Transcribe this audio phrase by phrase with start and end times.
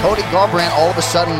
[0.00, 1.36] And Cody Garbrandt all of a sudden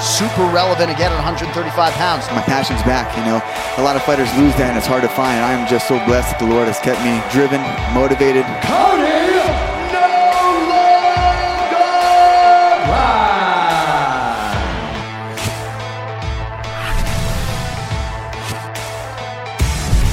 [0.00, 2.26] super relevant again at 135 pounds.
[2.30, 3.42] My passion's back, you know.
[3.78, 5.42] A lot of fighters lose that and it's hard to find.
[5.42, 7.60] I am just so blessed that the Lord has kept me driven,
[7.94, 8.46] motivated.
[8.62, 9.10] Cody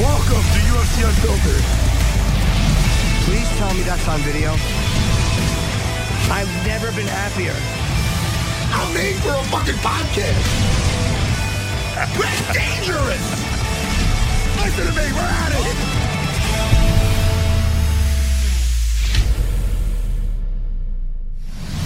[0.02, 1.64] Welcome to UFC Unfiltered.
[3.26, 4.77] Please tell me that's on video.
[6.30, 7.56] I've never been happier.
[8.76, 10.44] I'm made for a fucking podcast.
[12.20, 13.26] We're dangerous.
[14.62, 15.14] Listen to me.
[15.14, 15.98] We're at it.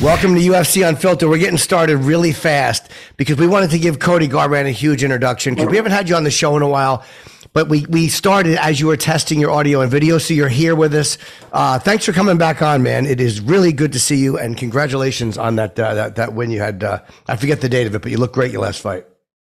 [0.01, 1.29] Welcome to UFC Unfiltered.
[1.29, 5.53] We're getting started really fast because we wanted to give Cody Garbrandt a huge introduction
[5.53, 7.05] because we haven't had you on the show in a while.
[7.53, 10.73] But we, we started as you were testing your audio and video, so you're here
[10.73, 11.17] with us.
[11.51, 13.05] Uh, thanks for coming back on, man.
[13.05, 16.51] It is really good to see you, and congratulations on that uh, that, that win
[16.51, 16.83] you had.
[16.83, 19.05] Uh, I forget the date of it, but you look great your last fight.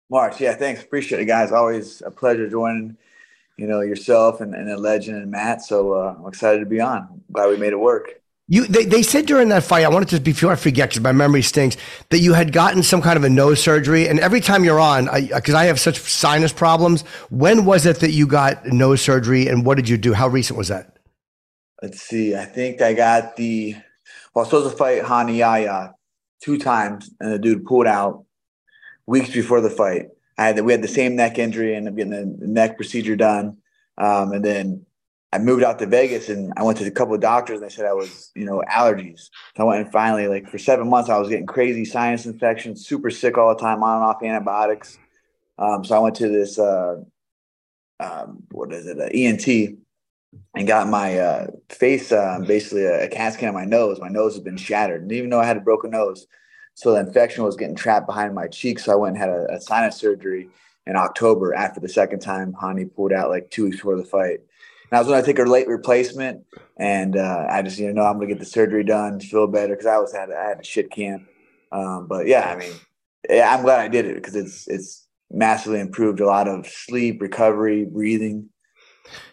[0.10, 0.84] March, yeah, thanks.
[0.84, 1.52] Appreciate it, guys.
[1.52, 2.98] Always a pleasure joining,
[3.58, 5.64] you know, yourself and, and a legend and Matt.
[5.64, 7.22] So uh, I'm excited to be on.
[7.32, 8.22] Glad we made it work.
[8.48, 11.14] You, they, they said during that fight, I wanted to, before I forget, because my
[11.14, 11.78] memory stinks,
[12.10, 14.08] that you had gotten some kind of a nose surgery.
[14.08, 18.02] And every time you're on, because I, I, have such sinus problems, when was it
[18.02, 20.14] that you got nose surgery and what did you do?
[20.14, 20.98] How recent was that?
[21.82, 22.36] Let's see.
[22.36, 23.82] I think I got the, well,
[24.36, 25.94] I was supposed to fight Rani Yahya
[26.42, 28.26] two times, and the dude pulled out
[29.06, 30.08] weeks before the fight.
[30.38, 33.58] I had we had the same neck injury, and I'm getting the neck procedure done.
[33.98, 34.86] Um, and then
[35.34, 37.74] I moved out to Vegas and I went to a couple of doctors and they
[37.74, 39.30] said I was, you know, allergies.
[39.58, 42.86] So I went and finally, like for seven months, I was getting crazy sinus infections,
[42.86, 45.00] super sick all the time, on and off antibiotics.
[45.58, 46.98] Um, so I went to this, uh,
[48.00, 49.80] um, what is it, uh, ENT,
[50.56, 54.00] and got my uh, face, uh, basically a, a CAT scan on my nose.
[54.00, 55.02] My nose has been shattered.
[55.02, 56.28] Didn't even know I had a broken nose.
[56.76, 58.78] So the infection was getting trapped behind my cheek.
[58.78, 60.50] So I went and had a, a sinus surgery
[60.86, 64.42] in October after the second time Rani pulled out like two weeks before the fight.
[64.90, 66.46] And I was going to take a late replacement,
[66.78, 69.48] and uh, I just, you know, I'm going to get the surgery done, to feel
[69.48, 71.28] better because I was had I had a shit camp.
[71.72, 72.74] Um, but yeah, I mean,
[73.30, 77.22] yeah, I'm glad I did it because it's it's massively improved a lot of sleep,
[77.22, 78.50] recovery, breathing.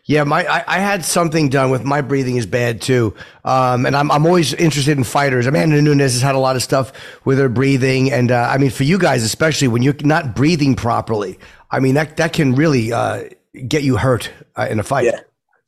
[0.04, 3.94] Yeah, my I, I, had something done with my breathing is bad too, um, and
[3.94, 5.46] I'm I'm always interested in fighters.
[5.46, 6.92] Amanda Nunes has had a lot of stuff
[7.24, 10.74] with her breathing, and uh, I mean for you guys especially when you're not breathing
[10.74, 11.38] properly,
[11.70, 13.24] I mean that that can really uh,
[13.68, 15.04] get you hurt uh, in a fight.
[15.04, 15.20] Yeah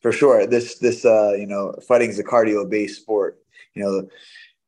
[0.02, 0.46] for sure.
[0.46, 3.38] This this uh, you know, fighting is a cardio based sport.
[3.74, 4.08] You know,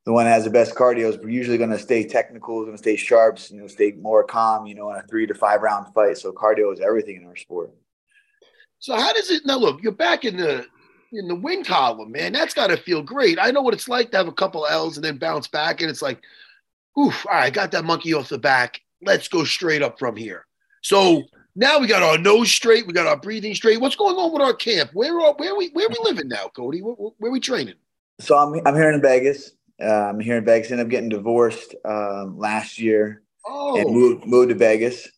[0.05, 2.77] the, one that has the best cardio is usually going to stay technical, is going
[2.77, 4.67] to stay sharp, you know, stay more calm.
[4.67, 6.17] You know, in a three to five round fight.
[6.17, 7.71] So cardio is everything in our sport.
[8.79, 9.59] So how does it now?
[9.59, 10.67] Look, you're back in the
[11.13, 12.33] in the win column, man.
[12.33, 13.39] That's got to feel great.
[13.41, 15.91] I know what it's like to have a couple L's and then bounce back, and
[15.91, 16.21] it's like,
[16.99, 18.81] oof, all right, got that monkey off the back.
[19.03, 20.47] Let's go straight up from here.
[20.83, 21.25] So
[21.57, 23.81] now we got our nose straight, we got our breathing straight.
[23.81, 24.91] What's going on with our camp?
[24.93, 26.83] Where are where are we where are we living now, Cody?
[26.83, 27.75] Where, where we training?
[28.21, 29.53] So I'm I'm here in Vegas.
[29.83, 30.71] Uh, I'm here in Vegas.
[30.71, 33.77] Ended up getting divorced um, last year oh.
[33.77, 35.09] and moved moved to Vegas.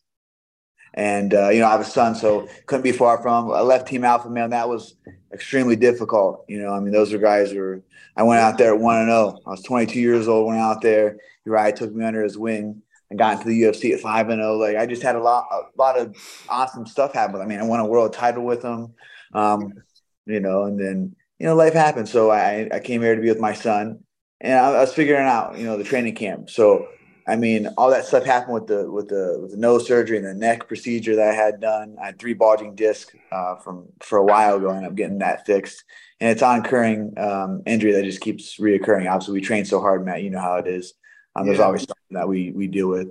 [0.93, 3.51] And uh, you know, I have a son, so couldn't be far from.
[3.51, 4.49] I left Team Alpha Male.
[4.49, 4.95] That was
[5.33, 6.45] extremely difficult.
[6.47, 7.83] You know, I mean, those are guys who were.
[8.15, 9.39] I went out there at one and zero.
[9.45, 10.47] I was 22 years old.
[10.47, 11.17] Went out there.
[11.45, 14.55] Uriah took me under his wing and got into the UFC at five and zero.
[14.55, 16.15] Like I just had a lot, a lot of
[16.49, 17.41] awesome stuff happen.
[17.41, 18.93] I mean, I won a world title with him,
[19.33, 19.73] um,
[20.25, 22.09] you know, and then you know life happened.
[22.09, 24.03] So I, I came here to be with my son,
[24.41, 26.49] and I, I was figuring out, you know, the training camp.
[26.49, 26.87] So
[27.27, 30.25] I mean, all that stuff happened with the with the with the nose surgery and
[30.25, 31.97] the neck procedure that I had done.
[32.01, 35.45] I had three bulging discs uh, from for a while ago, and I'm getting that
[35.45, 35.83] fixed.
[36.21, 36.63] and it's on
[37.17, 39.11] um, injury that just keeps reoccurring.
[39.11, 40.23] Obviously, we train so hard, Matt.
[40.23, 40.93] You know how it is.
[41.35, 43.09] Um, there's always that we we deal with.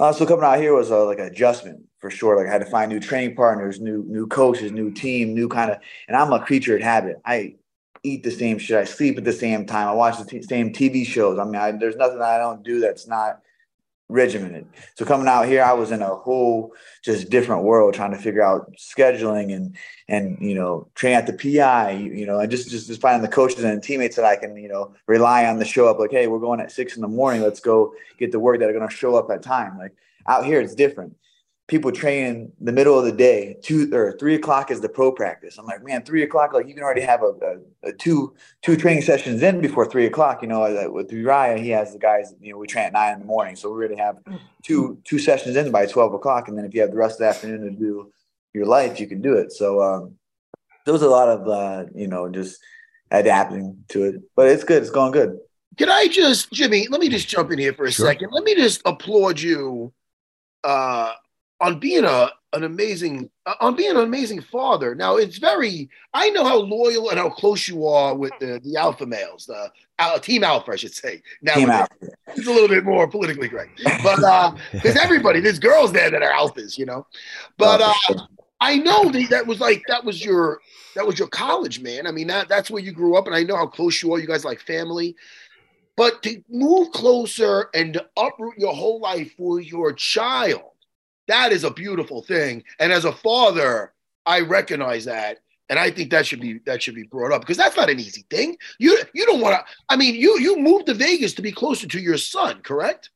[0.00, 2.36] Uh, so coming out here was a, like an adjustment for sure.
[2.36, 5.70] Like I had to find new training partners, new new coaches, new team, new kind
[5.70, 5.78] of.
[6.08, 7.20] And I'm a creature of habit.
[7.24, 7.54] I
[8.02, 8.76] eat the same shit.
[8.76, 9.88] I sleep at the same time.
[9.88, 11.38] I watch the t- same TV shows.
[11.38, 13.40] I mean, I, there's nothing I don't do that's not
[14.12, 14.66] regimented.
[14.94, 16.72] So coming out here, I was in a whole
[17.02, 19.76] just different world trying to figure out scheduling and
[20.08, 23.34] and you know train at the PI, you know, and just just, just finding the
[23.34, 25.98] coaches and teammates that I can you know rely on to show up.
[25.98, 27.42] Like, hey, we're going at six in the morning.
[27.42, 29.78] Let's go get the work that are going to show up at time.
[29.78, 29.92] Like
[30.26, 31.16] out here, it's different
[31.72, 35.10] people train in the middle of the day, two or three o'clock is the pro
[35.10, 35.56] practice.
[35.56, 37.32] I'm like, man, three o'clock, like you can already have a,
[37.84, 40.42] a, a two two training sessions in before three o'clock.
[40.42, 42.34] You know, with Uriah, he has the guys.
[42.42, 44.18] You know, we train at nine in the morning, so we already have
[44.62, 47.20] two two sessions in by twelve o'clock, and then if you have the rest of
[47.20, 48.12] the afternoon to do
[48.52, 49.50] your life, you can do it.
[49.50, 50.16] So um,
[50.84, 52.60] there was a lot of uh, you know just
[53.10, 54.82] adapting to it, but it's good.
[54.82, 55.38] It's going good.
[55.78, 56.86] Can I just, Jimmy?
[56.88, 58.06] Let me just jump in here for a sure.
[58.06, 58.28] second.
[58.30, 59.90] Let me just applaud you
[60.64, 61.12] uh,
[61.62, 64.94] on being a an amazing uh, on being an amazing father.
[64.94, 68.76] Now it's very I know how loyal and how close you are with the the
[68.76, 71.22] alpha males, the uh, team alpha, I should say.
[71.40, 71.86] Now
[72.28, 76.22] it's a little bit more politically correct, but uh, there's everybody, there's girls there that
[76.22, 77.06] are alphas, you know.
[77.56, 78.24] But uh,
[78.60, 80.60] I know that that was like that was your
[80.94, 82.06] that was your college, man.
[82.06, 84.18] I mean that that's where you grew up, and I know how close you are.
[84.18, 85.16] You guys like family.
[85.94, 90.71] But to move closer and to uproot your whole life for your child,
[91.28, 92.64] that is a beautiful thing.
[92.78, 93.92] And as a father,
[94.26, 95.38] I recognize that.
[95.68, 97.98] And I think that should be that should be brought up because that's not an
[97.98, 98.58] easy thing.
[98.78, 99.64] You you don't want to.
[99.88, 103.08] I mean, you you moved to Vegas to be closer to your son, correct?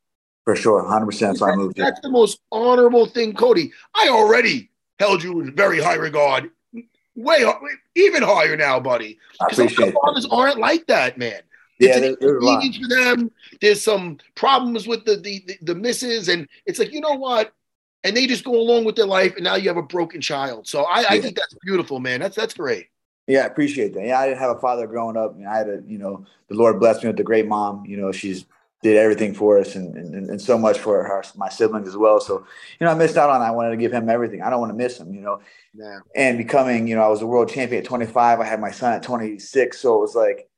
[0.45, 1.37] For sure, hundred percent.
[1.37, 1.77] So I moved.
[1.77, 3.73] That's the most honorable thing, Cody.
[3.95, 6.51] I already held you in very high regard,
[7.15, 7.45] way
[7.95, 9.19] even higher now, buddy.
[9.51, 11.43] Because fathers aren't like that, man.
[11.79, 13.31] It's yeah, an for them.
[13.61, 17.53] There's some problems with the, the the the misses, and it's like you know what?
[18.07, 20.67] And they just go along with their life, and now you have a broken child.
[20.67, 22.21] So I, I think that's beautiful, man.
[22.21, 22.87] That's that's great.
[23.27, 24.07] Yeah, I appreciate that.
[24.07, 25.37] Yeah, I didn't have a father growing up.
[25.37, 27.85] Know, I had a, you know, the Lord blessed me with a great mom.
[27.85, 28.47] You know, she's
[28.83, 32.21] did everything for us and, and, and so much for her, my siblings as well.
[32.21, 32.47] So,
[32.79, 33.41] you know, I missed out on.
[33.43, 34.43] I wanted to give him everything.
[34.43, 35.41] I don't want to miss him, you know.
[35.75, 35.99] Yeah.
[36.15, 38.39] And becoming, you know, I was a world champion at 25.
[38.39, 39.79] I had my son at 26.
[39.79, 40.49] So it was like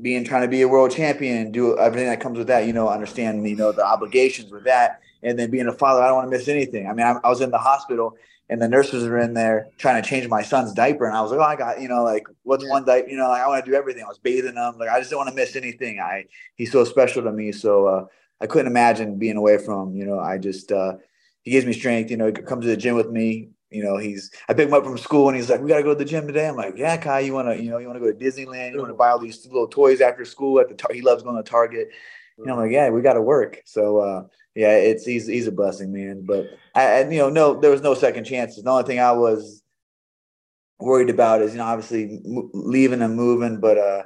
[0.00, 2.88] being trying to be a world champion, do everything that comes with that, you know,
[2.88, 6.30] understand, you know, the obligations with that and then being a father, I don't want
[6.30, 6.86] to miss anything.
[6.86, 8.16] I mean, I, I, was in the hospital
[8.48, 11.30] and the nurses were in there trying to change my son's diaper, and I was
[11.30, 12.70] like, oh, I got, you know, like what's yeah.
[12.70, 13.08] one diaper?
[13.08, 14.04] You know, like I want to do everything.
[14.04, 16.00] I was bathing him, like I just don't want to miss anything.
[16.00, 16.24] I
[16.56, 18.06] he's so special to me, so uh,
[18.40, 19.96] I couldn't imagine being away from him.
[19.96, 20.94] You know, I just uh,
[21.42, 22.10] he gives me strength.
[22.10, 23.50] You know, he comes to the gym with me.
[23.70, 25.92] You know, he's I pick him up from school and he's like, "We gotta go
[25.92, 28.10] to the gym today." I'm like, "Yeah, Kai, you wanna, you know, you wanna go
[28.10, 28.72] to Disneyland?
[28.72, 31.36] You wanna buy all these little toys after school at the tar- he loves going
[31.36, 31.88] to Target."
[32.38, 34.24] You know, I'm like, "Yeah, we got to work." So uh,
[34.58, 36.22] yeah, it's he's he's a blessing, man.
[36.26, 38.64] But I, you know, no, there was no second chances.
[38.64, 39.62] The only thing I was
[40.80, 44.02] worried about is, you know, obviously leaving and moving, but uh,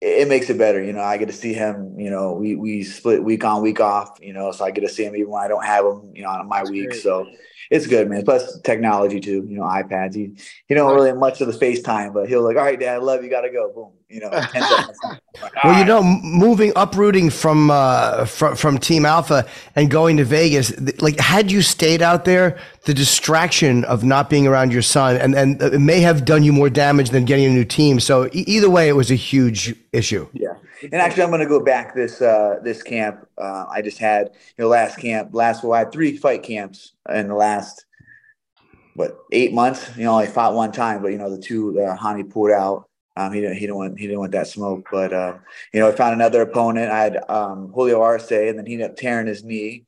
[0.00, 0.80] it, it, makes it better.
[0.80, 1.98] You know, I get to see him.
[1.98, 4.18] You know, we we split week on, week off.
[4.22, 6.12] You know, so I get to see him even when I don't have him.
[6.14, 6.90] You know, on my That's week.
[6.90, 7.02] Great.
[7.02, 7.26] So
[7.68, 8.24] it's good, man.
[8.24, 9.44] Plus technology too.
[9.48, 10.14] You know, iPads.
[10.14, 10.30] He
[10.68, 12.98] he don't really much of the space time, but he'll like, all right, Dad, I
[12.98, 13.30] love you.
[13.30, 13.72] Got to go.
[13.74, 13.97] Boom.
[14.08, 14.28] You know.
[14.30, 19.46] like, well, you know, moving uprooting from uh from from Team Alpha
[19.76, 20.72] and going to Vegas,
[21.02, 25.34] like had you stayed out there, the distraction of not being around your son and
[25.34, 28.00] and it may have done you more damage than getting a new team.
[28.00, 30.26] So either way, it was a huge issue.
[30.32, 30.54] Yeah.
[30.82, 33.26] And actually, I'm going to go back this uh, this camp.
[33.36, 36.92] Uh, I just had you know last camp last well I had three fight camps
[37.08, 37.84] in the last
[38.94, 39.96] what eight months.
[39.96, 42.87] You know, I fought one time, but you know the two uh, Rani pulled out.
[43.18, 44.86] Um, he didn't he didn't want he didn't want that smoke.
[44.92, 45.38] But uh,
[45.74, 46.92] you know, I found another opponent.
[46.92, 49.86] I had um, Julio Arce, and then he ended up tearing his knee.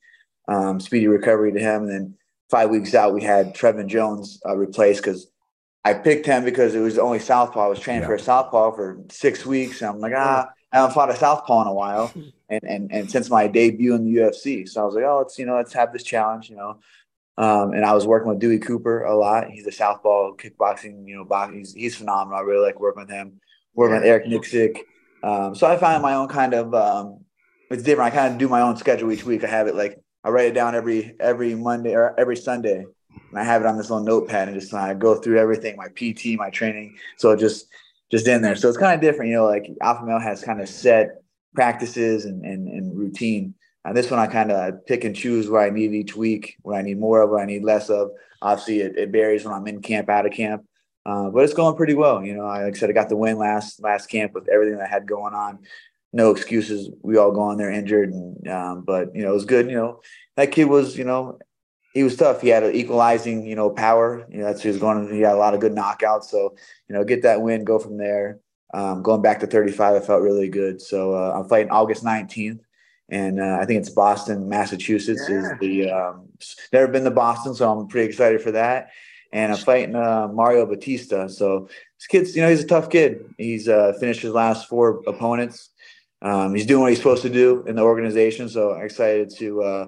[0.48, 1.82] Um, speedy recovery to him.
[1.82, 2.14] And then
[2.50, 5.30] five weeks out, we had Trevin Jones uh, replaced because
[5.84, 7.66] I picked him because it was the only southpaw.
[7.66, 8.08] I was training yeah.
[8.08, 11.62] for a southpaw for six weeks, and I'm like, ah, I haven't fought a southpaw
[11.62, 12.12] in a while,
[12.48, 15.38] and and and since my debut in the UFC, so I was like, oh, let's
[15.38, 16.80] you know, let's have this challenge, you know.
[17.38, 19.50] Um, and I was working with Dewey Cooper a lot.
[19.50, 21.58] He's a southpaw kickboxing, you know, boxing.
[21.58, 22.38] He's, he's phenomenal.
[22.38, 23.40] I really like working with him.
[23.74, 24.80] Working with Eric Nicksick.
[25.22, 27.24] Um, so I find my own kind of um,
[27.70, 28.12] it's different.
[28.12, 29.44] I kind of do my own schedule each week.
[29.44, 32.84] I have it like I write it down every every Monday or every Sunday,
[33.30, 35.88] and I have it on this little notepad and just I go through everything, my
[35.88, 36.96] PT, my training.
[37.16, 37.68] So just
[38.10, 38.56] just in there.
[38.56, 41.22] So it's kind of different, you know, like Alpha Male has kind of set
[41.54, 43.54] practices and, and, and routine.
[43.84, 46.78] And this one I kind of pick and choose where I need each week, where
[46.78, 48.10] I need more of, where I need less of.
[48.42, 50.64] Obviously, it, it varies when I'm in camp, out of camp.
[51.06, 52.22] Uh, but it's going pretty well.
[52.24, 54.80] You know, I, like I said, I got the win last last camp with everything
[54.80, 55.60] I had going on.
[56.12, 56.90] No excuses.
[57.02, 59.70] We all go on there injured, and um, but you know it was good.
[59.70, 60.00] You know,
[60.36, 61.38] that kid was you know
[61.94, 62.42] he was tough.
[62.42, 64.26] He had an equalizing you know power.
[64.28, 65.12] You know that's he was going.
[65.14, 66.24] He had a lot of good knockouts.
[66.24, 66.54] So
[66.88, 68.40] you know get that win, go from there.
[68.74, 70.80] Um, going back to 35, I felt really good.
[70.80, 72.60] So uh, I'm fighting August 19th
[73.10, 75.26] and uh, I think it's Boston, Massachusetts.
[75.28, 75.36] Yeah.
[75.36, 76.28] Is the um,
[76.72, 78.90] never been to Boston, so I'm pretty excited for that.
[79.32, 81.28] And I'm fighting uh, Mario Bautista.
[81.28, 83.32] So this kid's, you know, he's a tough kid.
[83.38, 85.70] He's uh, finished his last four opponents.
[86.22, 88.48] Um, he's doing what he's supposed to do in the organization.
[88.48, 89.86] So I'm excited to uh,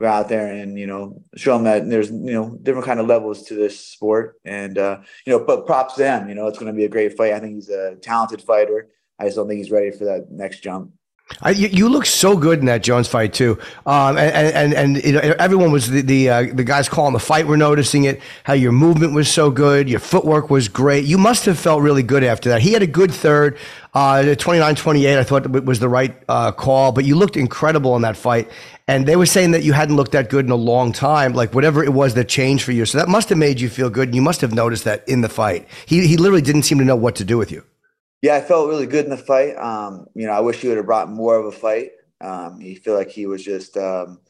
[0.00, 3.06] go out there and you know show him that there's you know different kind of
[3.06, 4.40] levels to this sport.
[4.44, 6.28] And uh, you know, but props to him.
[6.28, 7.32] You know, it's going to be a great fight.
[7.32, 8.88] I think he's a talented fighter.
[9.18, 10.92] I just don't think he's ready for that next jump.
[11.40, 15.16] I, you, you, look so good in that Jones fight too, um, and and, and
[15.38, 18.20] everyone was the the, uh, the guys calling the fight were noticing it.
[18.44, 21.04] How your movement was so good, your footwork was great.
[21.04, 22.62] You must have felt really good after that.
[22.62, 23.58] He had a good third,
[23.94, 28.16] uh, 29-28, I thought was the right uh, call, but you looked incredible in that
[28.16, 28.50] fight.
[28.88, 31.54] And they were saying that you hadn't looked that good in a long time, like
[31.54, 32.84] whatever it was that changed for you.
[32.84, 34.08] So that must have made you feel good.
[34.08, 35.68] And you must have noticed that in the fight.
[35.86, 37.64] He he literally didn't seem to know what to do with you.
[38.22, 39.56] Yeah, I felt really good in the fight.
[39.56, 41.90] Um, you know, I wish he would have brought more of a fight.
[42.20, 44.20] Um, he feel like he was just um,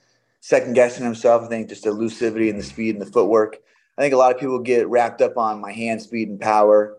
[0.41, 1.43] second guessing himself.
[1.43, 3.59] I think just the elusivity and the speed and the footwork.
[3.99, 6.97] I think a lot of people get wrapped up on my hand speed and power,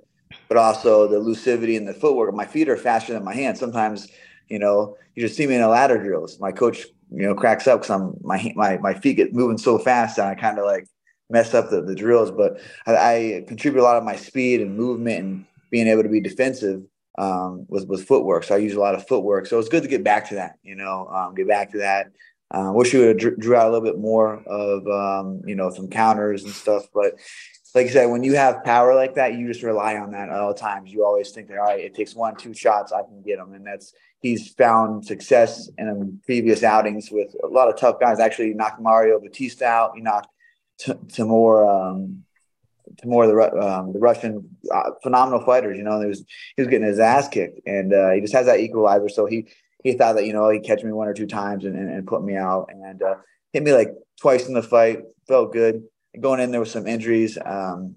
[0.47, 2.31] but also the elusivity and the footwork.
[2.35, 3.59] My feet are faster than my hands.
[3.59, 4.07] Sometimes,
[4.47, 6.39] you know, you just see me in a ladder drills.
[6.39, 9.79] My coach, you know, cracks up because I'm my my my feet get moving so
[9.79, 10.87] fast and I kind of like
[11.31, 12.29] mess up the, the drills.
[12.29, 16.09] But I, I contribute a lot of my speed and movement and being able to
[16.09, 16.83] be defensive
[17.17, 18.43] um, with footwork.
[18.43, 19.47] So I use a lot of footwork.
[19.47, 20.59] So it's good to get back to that.
[20.61, 22.11] You know, um, get back to that.
[22.51, 25.71] Uh, wish you would have drew out a little bit more of um, you know
[25.71, 26.83] some counters and stuff.
[26.93, 27.15] But
[27.73, 30.39] like I said, when you have power like that, you just rely on that at
[30.39, 30.91] all times.
[30.91, 33.53] You always think that all right, it takes one, two shots, I can get him,
[33.53, 38.19] and that's he's found success in previous outings with a lot of tough guys.
[38.19, 39.93] Actually, knocked Mario Bautista out.
[39.95, 40.29] He knocked
[40.77, 42.23] T- Timur um,
[43.05, 45.77] more the um, the Russian uh, phenomenal fighters.
[45.77, 46.23] You know, he was
[46.55, 49.09] he was getting his ass kicked, and uh, he just has that equalizer.
[49.09, 49.47] So he
[49.83, 52.07] he thought that you know he'd catch me one or two times and, and, and
[52.07, 53.15] put me out, and uh,
[53.51, 54.99] hit me like twice in the fight.
[55.27, 55.83] Felt good.
[56.19, 57.95] Going in there with some injuries, um,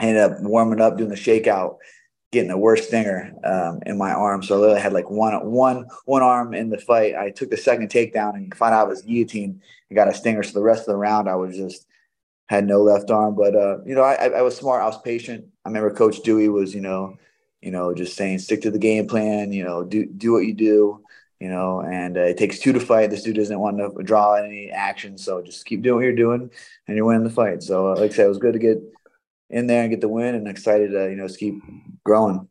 [0.00, 1.76] ended up warming up, doing the shakeout,
[2.32, 4.42] getting the worst stinger um, in my arm.
[4.42, 7.14] So I literally had like one one one arm in the fight.
[7.14, 10.42] I took the second takedown and found out it was guillotine and got a stinger.
[10.42, 11.85] So the rest of the round, I was just
[12.46, 13.34] had no left arm.
[13.34, 14.82] But uh, you know, I, I was smart.
[14.82, 15.46] I was patient.
[15.64, 17.16] I remember Coach Dewey was, you know,
[17.60, 19.52] you know, just saying stick to the game plan.
[19.52, 21.02] You know, do do what you do.
[21.40, 23.10] You know, and uh, it takes two to fight.
[23.10, 26.50] This dude doesn't want to draw any action, so just keep doing what you're doing,
[26.88, 27.62] and you're winning the fight.
[27.62, 28.78] So, uh, like I said, it was good to get
[29.50, 31.60] in there and get the win, and excited to you know just keep
[32.04, 32.48] growing.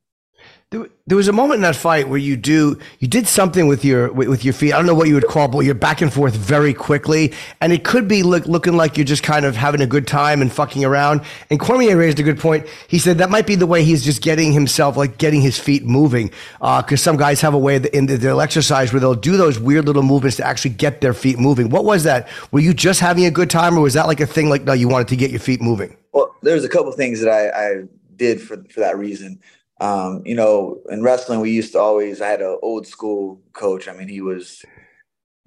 [1.07, 4.11] There was a moment in that fight where you do you did something with your
[4.11, 4.73] with your feet.
[4.73, 7.71] I don't know what you would call, but you're back and forth very quickly, and
[7.71, 10.51] it could be look, looking like you're just kind of having a good time and
[10.51, 11.21] fucking around.
[11.49, 12.67] And Cormier raised a good point.
[12.87, 15.85] He said that might be the way he's just getting himself, like getting his feet
[15.85, 16.31] moving.
[16.59, 19.85] Because uh, some guys have a way in their exercise where they'll do those weird
[19.85, 21.69] little movements to actually get their feet moving.
[21.69, 22.27] What was that?
[22.51, 24.73] Were you just having a good time, or was that like a thing like no,
[24.73, 25.95] you wanted to get your feet moving?
[26.11, 27.83] Well, there's a couple things that I, I
[28.15, 29.39] did for for that reason.
[29.79, 32.21] Um, you know, in wrestling, we used to always.
[32.21, 33.87] I had an old school coach.
[33.87, 34.63] I mean, he was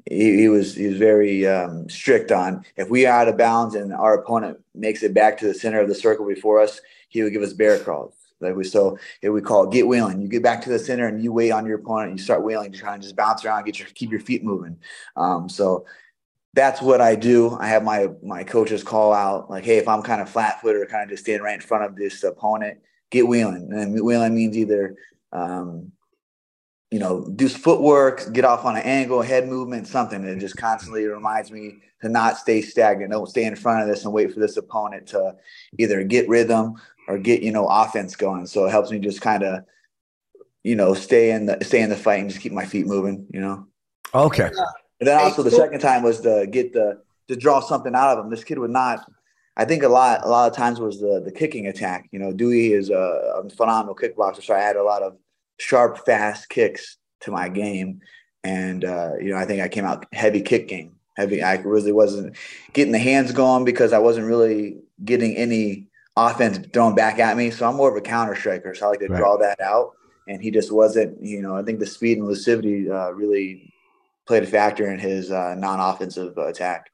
[0.08, 3.74] he, he was he was very um, strict on if we are out of bounds
[3.74, 7.22] and our opponent makes it back to the center of the circle before us, he
[7.22, 8.14] would give us bear crawls.
[8.40, 10.20] Like we so it we call get wheeling.
[10.20, 12.12] You get back to the center and you wait on your opponent.
[12.12, 14.78] You start wheeling, to try and just bounce around, get your keep your feet moving.
[15.16, 15.86] Um, so
[16.54, 17.56] that's what I do.
[17.58, 20.82] I have my my coaches call out like, hey, if I'm kind of flat footed
[20.82, 22.78] or kind of just standing right in front of this opponent,
[23.10, 23.72] get wheeling.
[23.72, 24.96] And wheeling means either,
[25.32, 25.92] um,
[26.90, 31.06] you know, do footwork, get off on an angle, head movement, something that just constantly
[31.06, 33.10] reminds me to not stay stagnant.
[33.10, 35.36] Don't stay in front of this and wait for this opponent to
[35.78, 36.74] either get rhythm
[37.06, 38.46] or get, you know, offense going.
[38.46, 39.64] So it helps me just kind of,
[40.62, 43.26] you know, stay in the stay in the fight and just keep my feet moving,
[43.32, 43.66] you know.
[44.14, 44.50] Okay.
[45.00, 48.24] And then also the second time was to get the to draw something out of
[48.24, 48.30] him.
[48.30, 49.10] This kid would not
[49.58, 52.08] I think a lot a lot of times was the the kicking attack.
[52.12, 55.16] You know, Dewey is a, a phenomenal kickboxer, so I had a lot of
[55.58, 58.00] sharp, fast kicks to my game,
[58.44, 60.94] and uh, you know, I think I came out heavy kick game.
[61.16, 61.42] Heavy.
[61.42, 62.36] I really wasn't
[62.72, 67.50] getting the hands going because I wasn't really getting any offense thrown back at me.
[67.50, 69.18] So I'm more of a counter striker, so I like to right.
[69.18, 69.94] draw that out.
[70.28, 71.20] And he just wasn't.
[71.20, 73.74] You know, I think the speed and lucidity uh, really
[74.28, 76.90] played a factor in his uh, non-offensive attack.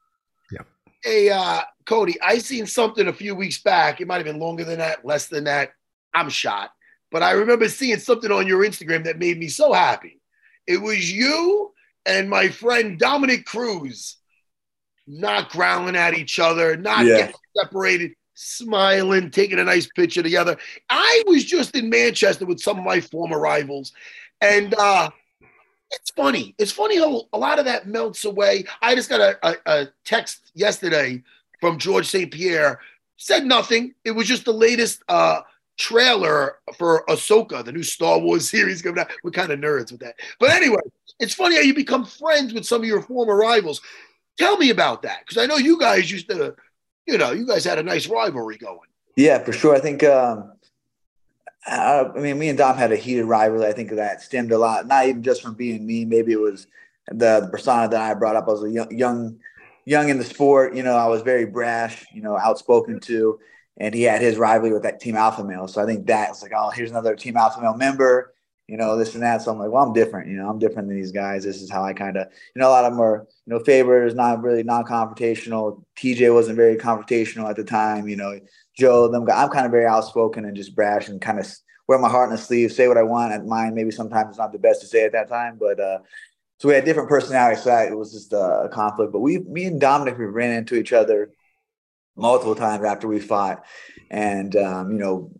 [0.51, 0.61] Yeah.
[1.03, 4.01] Hey, uh, Cody, I seen something a few weeks back.
[4.01, 5.73] It might have been longer than that, less than that.
[6.13, 6.71] I'm shot.
[7.11, 10.19] But I remember seeing something on your Instagram that made me so happy.
[10.67, 11.71] It was you
[12.05, 14.17] and my friend Dominick Cruz
[15.07, 17.17] not growling at each other, not Yeah.
[17.17, 20.57] getting separated, smiling, taking a nice picture together.
[20.89, 23.93] I was just in Manchester with some of my former rivals,
[24.41, 25.11] and uh,
[25.91, 26.55] it's funny.
[26.57, 28.65] It's funny how a lot of that melts away.
[28.81, 31.23] I just got a, a, a text yesterday
[31.65, 32.31] from George St.
[32.31, 32.79] Pierre.
[33.17, 33.95] Said nothing.
[34.03, 35.41] It was just the latest uh,
[35.77, 39.11] trailer for Ahsoka, the new Star Wars series coming out.
[39.23, 40.15] We're kind of nerds with that.
[40.39, 40.81] But anyway,
[41.19, 43.81] it's funny how you become friends with some of your former rivals.
[44.37, 46.55] Tell me about that because I know you guys used to,
[47.07, 48.89] you know, you guys had a nice rivalry going.
[49.15, 49.75] Yeah, for sure.
[49.75, 50.03] I think.
[50.03, 50.51] Um,
[51.67, 53.65] I, I mean, me and Dom had a heated rivalry.
[53.65, 56.05] I think that stemmed a lot, not even just from being me.
[56.05, 56.67] Maybe it was
[57.07, 58.47] the, persona that I brought up.
[58.47, 59.39] I was a young, young,
[59.85, 60.75] young in the sport.
[60.75, 62.05] You know, I was very brash.
[62.13, 63.39] You know, outspoken too.
[63.77, 65.67] And he had his rivalry with that Team Alpha Male.
[65.67, 68.33] So I think that's like, oh, here's another Team Alpha Male member.
[68.67, 69.43] You know, this and that.
[69.43, 70.27] So I'm like, well, I'm different.
[70.27, 71.43] You know, I'm different than these guys.
[71.43, 73.59] This is how I kind of, you know, a lot of them are, you know,
[73.59, 75.83] favors, not really non-confrontational.
[75.95, 78.07] TJ wasn't very confrontational at the time.
[78.07, 78.39] You know,
[78.75, 79.43] Joe, them guys.
[79.43, 81.47] I'm kind of very outspoken and just brash and kind of
[81.87, 83.33] wear my heart on the sleeve, say what I want.
[83.33, 85.99] At mine, maybe sometimes it's not the best to say at that time, but uh,
[86.57, 87.63] so we had different personalities.
[87.63, 89.11] So it was just a conflict.
[89.11, 91.31] But we, me and Dominic, we ran into each other
[92.15, 93.65] multiple times after we fought,
[94.09, 95.31] and um, you know,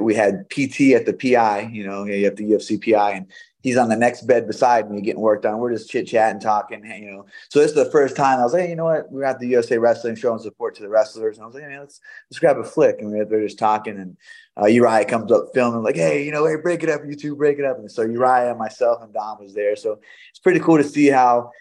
[0.00, 1.70] we had PT at the PI.
[1.72, 5.00] You know, you have the UFC PI, and he's on the next bed beside me
[5.00, 5.58] getting worked on.
[5.58, 7.26] We're just chit chatting, talking, you know.
[7.48, 9.10] So this is the first time I was like, hey, you know what?
[9.10, 11.36] We're at the USA Wrestling showing support to the wrestlers.
[11.36, 12.00] And I was like, hey, let's
[12.30, 12.96] let's grab a flick.
[13.00, 14.16] And we we're just talking, and
[14.60, 17.36] uh, Uriah comes up filming, like, hey, you know, hey, break it up, you two,
[17.36, 17.78] break it up.
[17.78, 19.76] And so Uriah, and myself, and Dom was there.
[19.76, 19.98] So
[20.30, 21.52] it's pretty cool to see how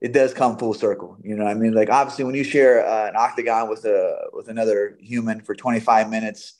[0.00, 1.18] it does come full circle.
[1.22, 4.48] You know, I mean, like obviously when you share uh, an octagon with a with
[4.48, 6.54] another human for 25 minutes.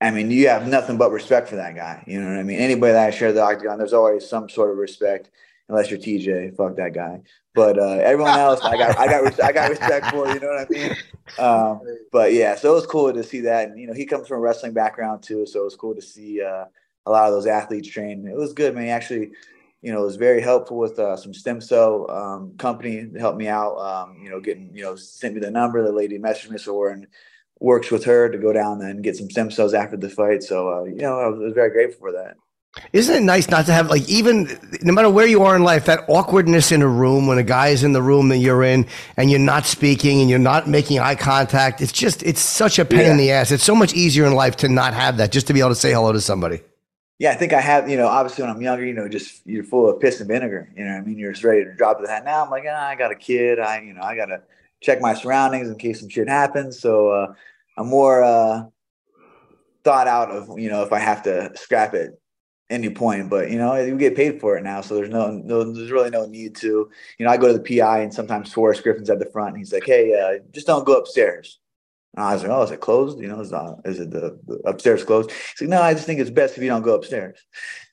[0.00, 2.04] I mean, you have nothing but respect for that guy.
[2.06, 2.58] You know what I mean?
[2.58, 5.30] Anybody that I share the octagon, there's always some sort of respect,
[5.68, 6.56] unless you're TJ.
[6.56, 7.20] Fuck that guy.
[7.54, 10.28] But uh, everyone else, I got, I got, I got respect for.
[10.28, 10.96] You know what I mean?
[11.38, 11.80] Um,
[12.12, 13.70] but yeah, so it was cool to see that.
[13.70, 16.02] And you know, he comes from a wrestling background too, so it was cool to
[16.02, 16.66] see uh,
[17.04, 18.26] a lot of those athletes train.
[18.28, 18.84] It was good, man.
[18.84, 19.32] He actually,
[19.82, 23.48] you know, was very helpful with uh, some stem cell um, company to help me
[23.48, 23.76] out.
[23.76, 25.82] Um, you know, getting, you know, sent me the number.
[25.82, 27.08] The lady messaged me, so we're in
[27.60, 30.42] works with her to go down and get some stem cells after the fight.
[30.42, 32.36] So, uh, you know, I was, I was, very grateful for that.
[32.92, 34.46] Isn't it nice not to have like even
[34.82, 37.68] no matter where you are in life that awkwardness in a room when a guy
[37.68, 41.00] is in the room that you're in and you're not speaking and you're not making
[41.00, 41.80] eye contact.
[41.80, 43.10] It's just it's such a pain yeah.
[43.10, 43.50] in the ass.
[43.50, 45.74] It's so much easier in life to not have that just to be able to
[45.74, 46.60] say hello to somebody.
[47.18, 47.90] Yeah, I think I have.
[47.90, 50.70] You know, obviously when I'm younger, you know, just you're full of piss and vinegar.
[50.76, 52.24] You know, I mean, you're just ready to drop the hat.
[52.24, 53.58] Now I'm like, ah, I got a kid.
[53.58, 54.42] I you know, I gotta
[54.80, 56.80] check my surroundings in case some shit happens.
[56.80, 57.10] So.
[57.10, 57.32] uh
[57.78, 58.64] I'm more uh,
[59.84, 62.20] thought out of you know if I have to scrap it
[62.68, 65.72] any point, but you know you get paid for it now, so there's no, no
[65.72, 66.90] there's really no need to.
[67.18, 69.58] You know, I go to the PI and sometimes Forrest Griffin's at the front, and
[69.58, 71.60] he's like, "Hey, uh, just don't go upstairs."
[72.16, 73.20] And I was like, "Oh, is it closed?
[73.20, 76.04] You know, is, uh, is it the, the, upstairs closed?" He's like, "No, I just
[76.04, 77.38] think it's best if you don't go upstairs."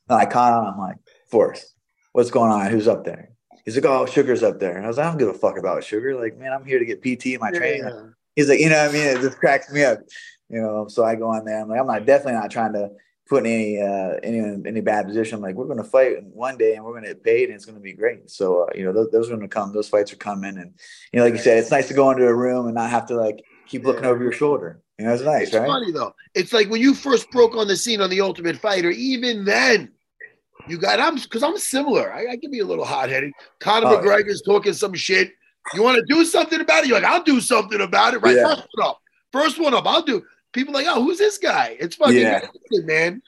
[0.09, 0.73] And I caught on.
[0.73, 0.97] I'm like,
[1.29, 1.75] "Forrest,
[2.13, 2.71] what's going on?
[2.71, 3.34] Who's up there?"
[3.65, 5.57] He's like, "Oh, Sugar's up there." And I was like, "I don't give a fuck
[5.57, 6.15] about Sugar.
[6.15, 8.77] Like, man, I'm here to get PT in my yeah, training." He's like, you know
[8.85, 9.07] what I mean?
[9.07, 9.99] It just cracks me up,
[10.49, 10.87] you know.
[10.89, 11.61] So I go on there.
[11.61, 12.91] I'm like, I'm not definitely not trying to
[13.27, 15.37] put in any uh, any any bad position.
[15.37, 17.55] I'm like, we're going to fight one day and we're going to get paid and
[17.55, 18.29] it's going to be great.
[18.29, 19.71] So uh, you know, those, those are going to come.
[19.71, 20.73] Those fights are coming, and
[21.13, 23.05] you know, like you said, it's nice to go into a room and not have
[23.07, 24.09] to like keep looking yeah.
[24.09, 24.81] over your shoulder.
[24.99, 25.67] You know, it's nice, it's right?
[25.67, 28.89] Funny though, it's like when you first broke on the scene on the Ultimate Fighter.
[28.91, 29.91] Even then,
[30.67, 32.13] you got I'm because I'm similar.
[32.13, 33.31] I, I, can be a little hot headed.
[33.59, 34.53] Conor oh, McGregor's yeah.
[34.53, 35.33] talking some shit.
[35.73, 36.87] You want to do something about it?
[36.87, 38.19] You're like, I'll do something about it.
[38.19, 38.47] Right, yeah.
[38.47, 39.01] first one up,
[39.31, 39.85] first one up.
[39.87, 40.23] I'll do.
[40.53, 41.75] People like, oh, who's this guy?
[41.79, 42.41] It's fucking yeah.
[42.71, 43.21] man.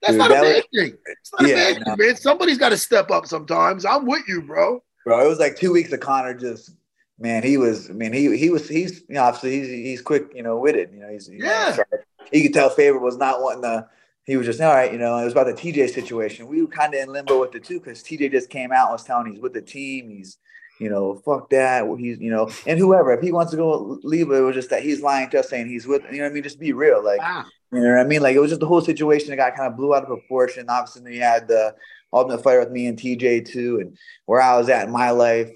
[0.00, 0.98] That's Dude, not that a bad was, thing.
[1.04, 1.96] It's not yeah, a bad no.
[1.96, 2.16] thing, man.
[2.16, 3.84] Somebody's got to step up sometimes.
[3.84, 4.82] I'm with you, bro.
[5.04, 6.72] Bro, it was like two weeks of Conor just
[7.20, 10.32] man, he was, I mean, he he was, he's you know, obviously he's he's quick,
[10.34, 10.90] you know, witted.
[10.92, 11.76] You know, he's yeah.
[11.76, 11.98] Know,
[12.32, 13.88] he could tell Faber was not wanting to.
[14.30, 15.18] He was just all right, you know.
[15.18, 16.46] It was about the TJ situation.
[16.46, 18.92] We were kind of in limbo with the two because TJ just came out and
[18.92, 20.08] was telling he's with the team.
[20.08, 20.38] He's
[20.80, 21.84] you know, fuck that.
[21.98, 24.82] He's, you know, and whoever, if he wants to go leave, it was just that
[24.82, 26.42] he's lying to us saying he's with, you know what I mean?
[26.42, 27.04] Just be real.
[27.04, 27.46] Like, ah.
[27.70, 28.22] you know what I mean?
[28.22, 30.70] Like, it was just the whole situation that got kind of blew out of proportion.
[30.70, 31.74] Obviously, you had the
[32.12, 35.50] ultimate fight with me and TJ too, and where I was at in my life.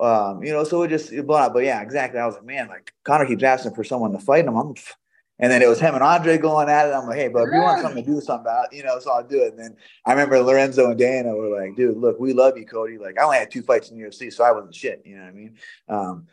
[0.00, 1.52] Um, you know, so it just it blew out.
[1.54, 2.18] But yeah, exactly.
[2.18, 4.56] I was like, man, like Conor keeps asking for someone to fight him.
[4.56, 4.74] I'm,
[5.38, 6.92] and then it was him and Andre going at it.
[6.92, 9.10] I'm like, hey, but if you want something to do something about, you know, so
[9.12, 9.52] I'll do it.
[9.52, 12.96] And then I remember Lorenzo and Dana were like, dude, look, we love you, Cody.
[12.96, 15.02] Like, I only had two fights in UFC, so I wasn't shit.
[15.04, 15.56] You know what I mean?
[15.88, 16.26] Um,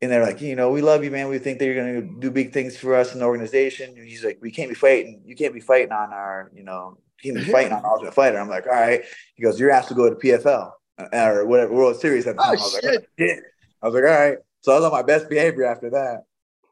[0.00, 1.28] and they're like, you know, we love you, man.
[1.28, 3.94] We think that you're going to do big things for us in the organization.
[3.96, 5.22] And he's like, we can't be fighting.
[5.24, 8.38] You can't be fighting on our, you know, you can't be fighting on Ultimate Fighter.
[8.38, 9.02] I'm like, all right.
[9.36, 12.42] He goes, you're asked to go to PFL uh, or whatever World Series at the
[12.42, 12.58] Oh, time.
[12.58, 13.40] I was like, oh, shit.
[13.80, 14.38] I was like, all right.
[14.62, 16.24] So I was on my best behavior after that.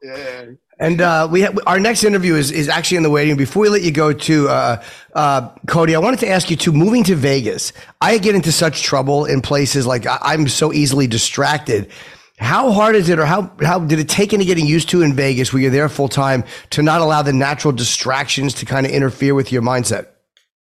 [0.03, 0.45] Yeah.
[0.81, 3.37] And uh, we ha- our next interview is, is actually in the waiting.
[3.37, 6.71] Before we let you go to uh, uh, Cody, I wanted to ask you too.
[6.71, 11.05] Moving to Vegas, I get into such trouble in places like I, I'm so easily
[11.05, 11.91] distracted.
[12.39, 15.13] How hard is it, or how how did it take any getting used to in
[15.13, 18.91] Vegas, where you're there full time, to not allow the natural distractions to kind of
[18.91, 20.07] interfere with your mindset?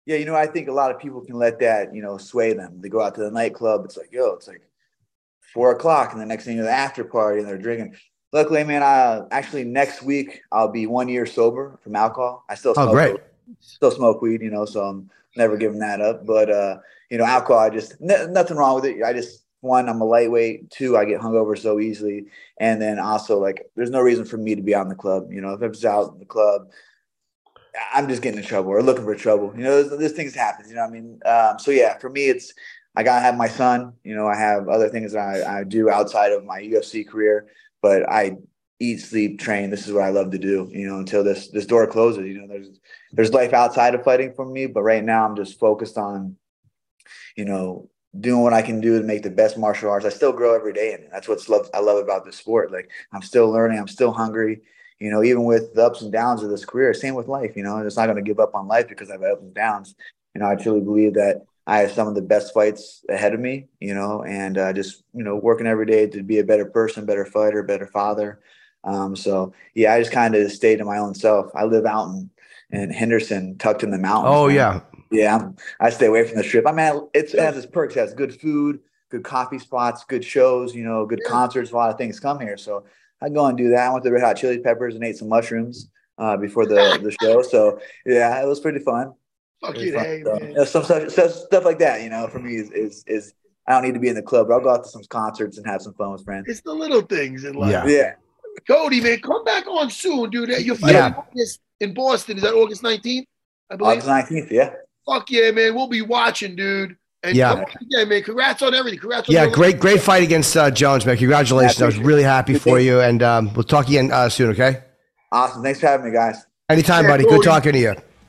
[0.07, 2.53] Yeah, you know, I think a lot of people can let that, you know, sway
[2.53, 2.81] them.
[2.81, 3.85] They go out to the nightclub.
[3.85, 4.63] It's like, yo, it's like
[5.53, 7.95] four o'clock, and the next thing you know, the after party, and they're drinking.
[8.33, 12.45] Luckily, man, I actually next week I'll be one year sober from alcohol.
[12.47, 13.17] I still Oh, smoke, great.
[13.59, 16.25] still smoke weed, you know, so I'm never giving that up.
[16.25, 16.77] But uh,
[17.09, 19.03] you know, alcohol, I just n- nothing wrong with it.
[19.03, 20.71] I just one, I'm a lightweight.
[20.71, 22.25] Two, I get hungover so easily,
[22.57, 25.31] and then also like, there's no reason for me to be out in the club.
[25.31, 26.71] You know, if I was out in the club,
[27.93, 29.53] I'm just getting in trouble or looking for trouble.
[29.55, 30.67] You know, there's things happen.
[30.69, 32.53] You know, what I mean, um, so yeah, for me, it's
[32.95, 33.93] I gotta have my son.
[34.03, 37.47] You know, I have other things that I, I do outside of my UFC career,
[37.81, 38.37] but I
[38.79, 39.69] eat, sleep, train.
[39.69, 40.69] This is what I love to do.
[40.71, 42.25] You know, until this this door closes.
[42.25, 42.79] You know, there's
[43.11, 46.37] there's life outside of fighting for me, but right now I'm just focused on,
[47.35, 47.89] you know,
[48.19, 50.05] doing what I can do to make the best martial arts.
[50.05, 52.71] I still grow every day, and that's what's love I love about this sport.
[52.71, 53.79] Like I'm still learning.
[53.79, 54.61] I'm still hungry
[55.01, 57.63] you know, even with the ups and downs of this career, same with life, you
[57.63, 59.95] know, it's not going to give up on life because I've had ups and downs.
[60.35, 63.39] You know, I truly believe that I have some of the best fights ahead of
[63.39, 66.65] me, you know, and uh, just, you know, working every day to be a better
[66.65, 68.39] person, better fighter, better father.
[68.83, 71.51] Um, so, yeah, I just kind of stayed to my own self.
[71.55, 72.29] I live out in,
[72.71, 74.33] in Henderson, tucked in the mountains.
[74.35, 74.55] Oh man.
[74.55, 74.79] yeah,
[75.11, 76.65] Yeah, I'm, I stay away from the strip.
[76.65, 77.95] I mean, it's, it has its perks.
[77.95, 81.71] It has good food, good coffee spots, good shows, you know, good concerts.
[81.71, 82.57] A lot of things come here.
[82.57, 82.85] So
[83.21, 83.87] I go and do that.
[83.87, 87.15] I went to Red Hot Chili Peppers and ate some mushrooms uh, before the, the
[87.21, 87.41] show.
[87.43, 89.13] So yeah, it was pretty fun.
[89.61, 90.23] Fucking Pretty hey.
[90.23, 90.49] So, man.
[90.49, 93.33] you know, some stuff, stuff, stuff like that, you know, for me is, is, is
[93.67, 94.47] I don't need to be in the club.
[94.47, 96.45] But I'll go out to some concerts and have some fun with friends.
[96.47, 97.71] It's the little things in life.
[97.71, 97.85] Yeah.
[97.85, 98.13] Yeah.
[98.67, 100.49] Cody, man, come back on soon, dude.
[100.49, 100.97] You're fighting
[101.35, 101.45] Yeah.
[101.79, 102.37] in Boston.
[102.37, 103.25] Is that August 19th?
[103.71, 104.03] I believe.
[104.03, 104.51] August 19th.
[104.51, 104.73] Yeah.
[105.05, 105.73] Fuck yeah, man.
[105.75, 106.97] We'll be watching, dude.
[107.23, 107.53] And Yeah.
[107.53, 108.23] come again, man.
[108.23, 108.99] Congrats on everything.
[108.99, 111.17] Congrats on yeah, your- great great fight against uh, Jones, man.
[111.17, 111.77] Congratulations.
[111.79, 114.49] Yeah, I was really happy for you, and um, we'll talk again uh, soon.
[114.51, 114.81] Okay,
[115.31, 115.61] Awesome.
[115.61, 116.43] Thanks for having me, guys.
[116.67, 117.23] anytime, Yeah, buddy.
[117.25, 117.95] Good talking to you.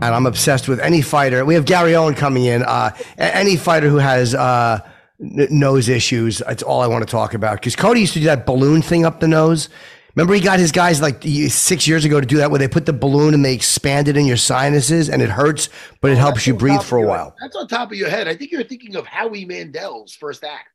[0.00, 1.44] And I'm obsessed with any fighter.
[1.44, 2.62] We have Gary Owen coming in.
[2.62, 4.78] Uh, any fighter who has uh,
[5.20, 7.56] n- nose issues, that's all I want to talk about.
[7.56, 9.68] Because Cody used to do that balloon thing up the nose.
[10.14, 12.86] Remember, he got his guys like six years ago to do that, where they put
[12.86, 15.68] the balloon and they expand it in your sinuses, and it hurts,
[16.00, 17.36] but it helps you breathe for a your- while.
[17.40, 18.26] That's on top of your head.
[18.26, 20.68] I think you're thinking of Howie Mandel's first act.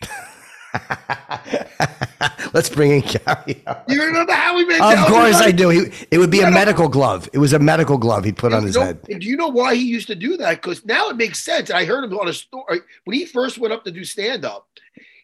[2.52, 3.62] Let's bring in Gary.
[3.66, 3.76] Owen.
[3.88, 4.88] You remember Howie Mandel?
[5.04, 5.68] Of course I do.
[5.68, 7.28] He, it would be a medical glove.
[7.32, 9.00] It was a medical glove he'd put on his know- head.
[9.08, 10.60] and do you know why he used to do that?
[10.62, 11.70] Because now it makes sense.
[11.70, 14.66] I heard him on a story when he first went up to do stand up.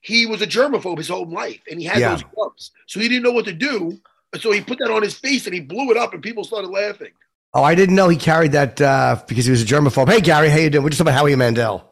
[0.03, 2.11] He was a germaphobe his whole life, and he had Yeah.
[2.11, 3.99] those gloves, so he didn't know what to do.
[4.39, 6.69] So he put that on his face, and he blew it up, and people started
[6.69, 7.13] laughing.
[7.55, 10.09] Oh, I didn't know he carried that uh, because he was a germaphobe.
[10.11, 10.83] Hey, Gary, how you doing?
[10.85, 11.91] We're just talking about Howie Mandel.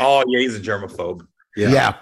[0.00, 1.26] Oh yeah, he's a germaphobe.
[1.56, 1.94] Yeah.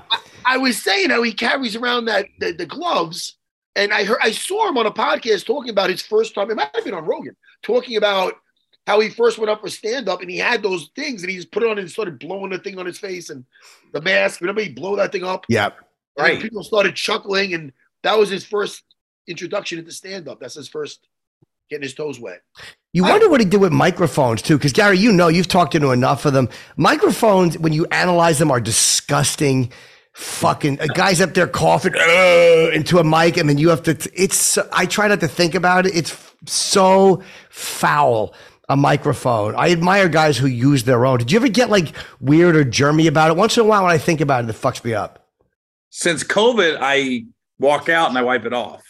[0.50, 3.36] I was saying how he carries around that the, the gloves,
[3.76, 6.50] and I heard I saw him on a podcast talking about his first time.
[6.50, 8.34] It might have been on Rogan talking about
[8.86, 11.36] how he first went up for stand up and he had those things and he
[11.36, 13.44] just put it on and started blowing the thing on his face and
[13.92, 14.40] the mask.
[14.40, 15.44] Remember, he blow that thing up.
[15.48, 15.76] Yep.
[16.16, 16.42] And Right.
[16.42, 18.82] People started chuckling, and that was his first
[19.28, 20.40] introduction into stand up.
[20.40, 21.06] That's his first
[21.70, 22.42] getting his toes wet.
[22.92, 25.76] You I- wonder what he did with microphones too, because Gary, you know, you've talked
[25.76, 26.48] into enough of them.
[26.76, 29.70] Microphones, when you analyze them, are disgusting.
[30.20, 33.92] Fucking a guy's up there coughing "Ugh," into a mic, and then you have to.
[34.14, 34.59] It's.
[34.70, 35.96] I try not to think about it.
[35.96, 38.35] It's so foul.
[38.68, 39.54] A microphone.
[39.56, 41.18] I admire guys who use their own.
[41.18, 43.37] Did you ever get like weird or germy about it?
[43.37, 45.26] Once in a while, when I think about it, it fucks me up.
[45.88, 47.24] Since COVID, I
[47.59, 48.83] walk out and I wipe it off.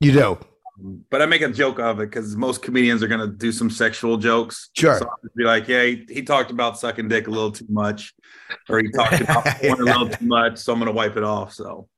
[0.00, 0.38] You do.
[0.78, 3.70] But I make a joke of it because most comedians are going to do some
[3.70, 4.70] sexual jokes.
[4.74, 4.98] Sure.
[4.98, 8.14] So be like, yeah, he, he talked about sucking dick a little too much,
[8.68, 10.58] or he talked about porn a little too much.
[10.58, 11.52] So I'm going to wipe it off.
[11.52, 11.88] So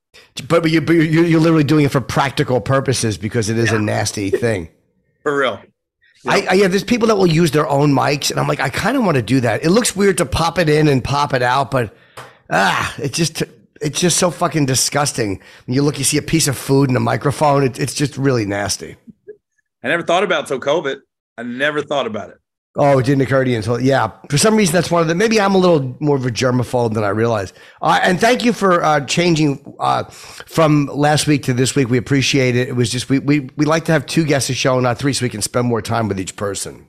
[0.47, 3.71] But, but, you, but you're, you're literally doing it for practical purposes because it is
[3.71, 4.69] a nasty thing.
[5.23, 5.61] for real.
[6.27, 8.69] I, I yeah, there's people that will use their own mics, and I'm like, I
[8.69, 9.63] kind of want to do that.
[9.63, 11.95] It looks weird to pop it in and pop it out, but
[12.49, 13.43] ah, it's just
[13.81, 15.41] it's just so fucking disgusting.
[15.65, 17.63] When you look, you see a piece of food and a microphone.
[17.63, 18.95] It, it's just really nasty.
[19.83, 20.97] I never thought about it till COVID.
[21.37, 22.37] I never thought about it.
[22.75, 24.11] Oh, it didn't occur to you until yeah.
[24.29, 25.15] For some reason, that's one of the.
[25.15, 27.51] Maybe I'm a little more of a germaphobe than I realize.
[27.81, 31.89] Uh, and thank you for uh, changing uh, from last week to this week.
[31.89, 32.69] We appreciate it.
[32.69, 35.13] It was just we we we like to have two guests a show, not three,
[35.13, 36.85] so we can spend more time with each person.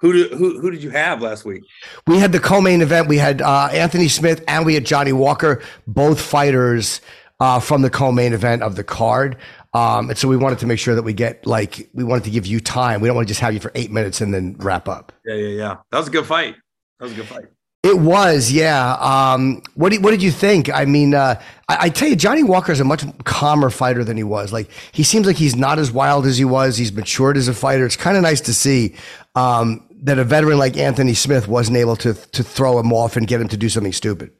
[0.00, 1.62] Who did who who did you have last week?
[2.06, 3.08] We had the co-main event.
[3.08, 7.02] We had uh, Anthony Smith and we had Johnny Walker, both fighters
[7.38, 9.36] uh, from the co-main event of the card.
[9.74, 12.30] Um, and so we wanted to make sure that we get like we wanted to
[12.30, 13.02] give you time.
[13.02, 15.12] We don't want to just have you for eight minutes and then wrap up.
[15.26, 15.76] Yeah, yeah, yeah.
[15.90, 16.56] That was a good fight.
[16.98, 17.44] That was a good fight.
[17.82, 18.92] It was, yeah.
[19.00, 20.68] Um, what did, what did you think?
[20.68, 24.18] I mean, uh, I, I tell you, Johnny Walker is a much calmer fighter than
[24.18, 24.52] he was.
[24.52, 26.76] Like he seems like he's not as wild as he was.
[26.76, 27.86] He's matured as a fighter.
[27.86, 28.96] It's kind of nice to see
[29.34, 33.26] um, that a veteran like Anthony Smith wasn't able to to throw him off and
[33.26, 34.32] get him to do something stupid.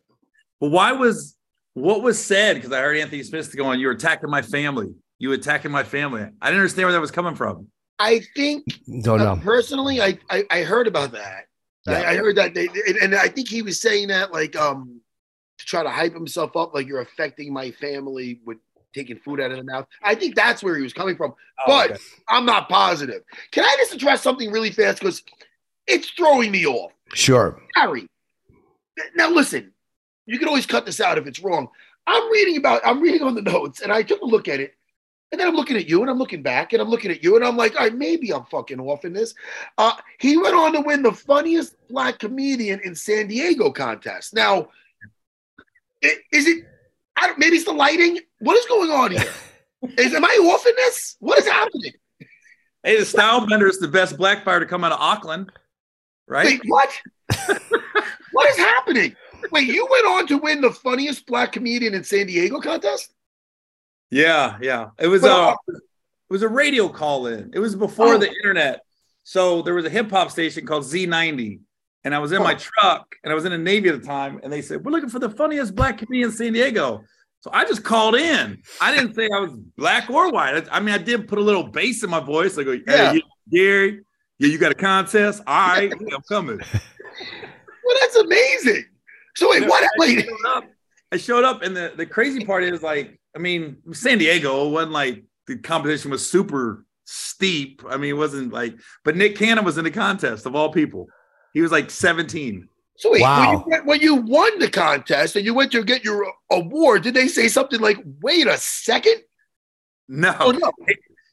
[0.60, 1.36] But why was
[1.74, 2.54] what was said?
[2.54, 4.94] Because I heard Anthony Smith going, "You're attacking my family.
[5.18, 7.68] You attacking my family." I didn't understand where that was coming from.
[7.98, 8.64] I think
[9.02, 9.40] Don't uh, know.
[9.42, 11.44] personally, I, I I heard about that.
[11.86, 15.00] I, I heard that they and, and I think he was saying that like um
[15.58, 18.58] to try to hype himself up, like you're affecting my family with
[18.94, 19.86] taking food out of the mouth.
[20.02, 21.34] I think that's where he was coming from,
[21.66, 22.00] but okay.
[22.28, 23.22] I'm not positive.
[23.52, 25.22] Can I just address something really fast because
[25.86, 26.92] it's throwing me off?
[27.14, 27.60] Sure.
[27.74, 28.06] Harry.
[29.16, 29.72] Now listen,
[30.26, 31.68] you can always cut this out if it's wrong.
[32.06, 34.74] I'm reading about, I'm reading on the notes, and I took a look at it,
[35.32, 37.36] and then I'm looking at you, and I'm looking back, and I'm looking at you,
[37.36, 39.34] and I'm like, all right, maybe I'm fucking off in this.
[39.78, 44.34] Uh, he went on to win the funniest black comedian in San Diego contest.
[44.34, 44.68] Now,
[46.02, 46.64] is it?
[47.16, 48.18] I don't, maybe it's the lighting.
[48.38, 49.24] What is going on here?
[49.96, 51.16] Is am I off in this?
[51.20, 51.92] What is happening?
[52.82, 55.50] Hey, the style bender is the best black fighter to come out of Auckland,
[56.30, 56.46] right?
[56.46, 56.90] Wait, what?
[58.32, 59.14] what is happening?
[59.52, 63.12] Wait, you went on to win the funniest black comedian in San Diego contest?
[64.10, 64.90] Yeah, yeah.
[64.98, 67.50] It was But, a uh, it was a radio call in.
[67.52, 68.18] It was before Oh.
[68.18, 68.80] the internet.
[69.24, 71.60] So there was a hip hop station called Z90.
[72.04, 72.58] And I was in my Oh.
[72.58, 74.40] truck and I was in the Navy at the time.
[74.42, 77.02] And they said, We're looking for the funniest black comedian in San Diego.
[77.40, 78.62] So I just called in.
[78.80, 80.68] I didn't say I was black or white.
[80.68, 82.56] I I mean, I did put a little bass in my voice.
[82.58, 83.12] I go, Hey, Yeah.
[83.12, 84.00] you- Gary,
[84.40, 85.42] yeah, you got a contest?
[85.46, 86.60] All right, yeah, I'm coming.
[87.82, 88.84] Well, that's amazing.
[89.36, 89.82] So wait, what?
[89.82, 90.64] I Wait, showed up.
[91.10, 94.70] I showed up, and the, the crazy part is like, I mean, San Diego it
[94.70, 97.82] wasn't like the competition was super steep.
[97.88, 101.08] I mean, it wasn't like, but Nick Cannon was in the contest of all people.
[101.52, 102.68] He was like 17.
[102.96, 103.64] so wait, Wow.
[103.66, 107.14] when, you, when you won the contest and you went to get your award, did
[107.14, 109.16] they say something like, "Wait a second?
[110.06, 110.70] No, Oh no,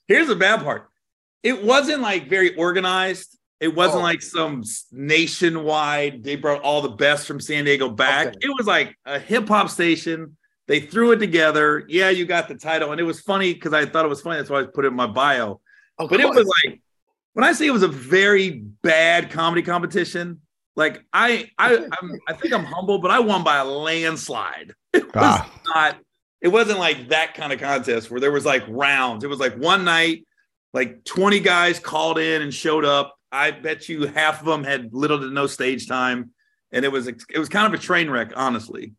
[0.08, 0.90] here's the bad part.
[1.48, 3.30] It wasn't like very organized.
[3.60, 4.04] It wasn't Oh.
[4.12, 6.24] like some nationwide.
[6.24, 8.28] They brought all the best from San Diego back.
[8.28, 8.38] Okay.
[8.42, 10.38] It was like a hip hop station.
[10.68, 11.86] They threw it together.
[11.88, 14.38] Yeah, you got the title, and it was funny because I thought it was funny.
[14.38, 15.62] That's why I put it in my bio.
[15.98, 16.82] Oh, But it was like
[17.34, 18.50] when I say it was a very
[18.84, 20.42] bad comedy competition.
[20.76, 24.74] Like I, I, I'm, I think I'm humble, but I won by a landslide.
[24.94, 25.52] It was Ah.
[25.74, 25.98] not.
[26.42, 29.24] It wasn't like that kind of contest where there was like rounds.
[29.24, 30.24] It was like one night,
[30.74, 33.16] like 20 guys called in and showed up.
[33.32, 36.32] I bet you half of them had little to no stage time,
[36.72, 38.94] and it was it was kind of a train wreck, honestly.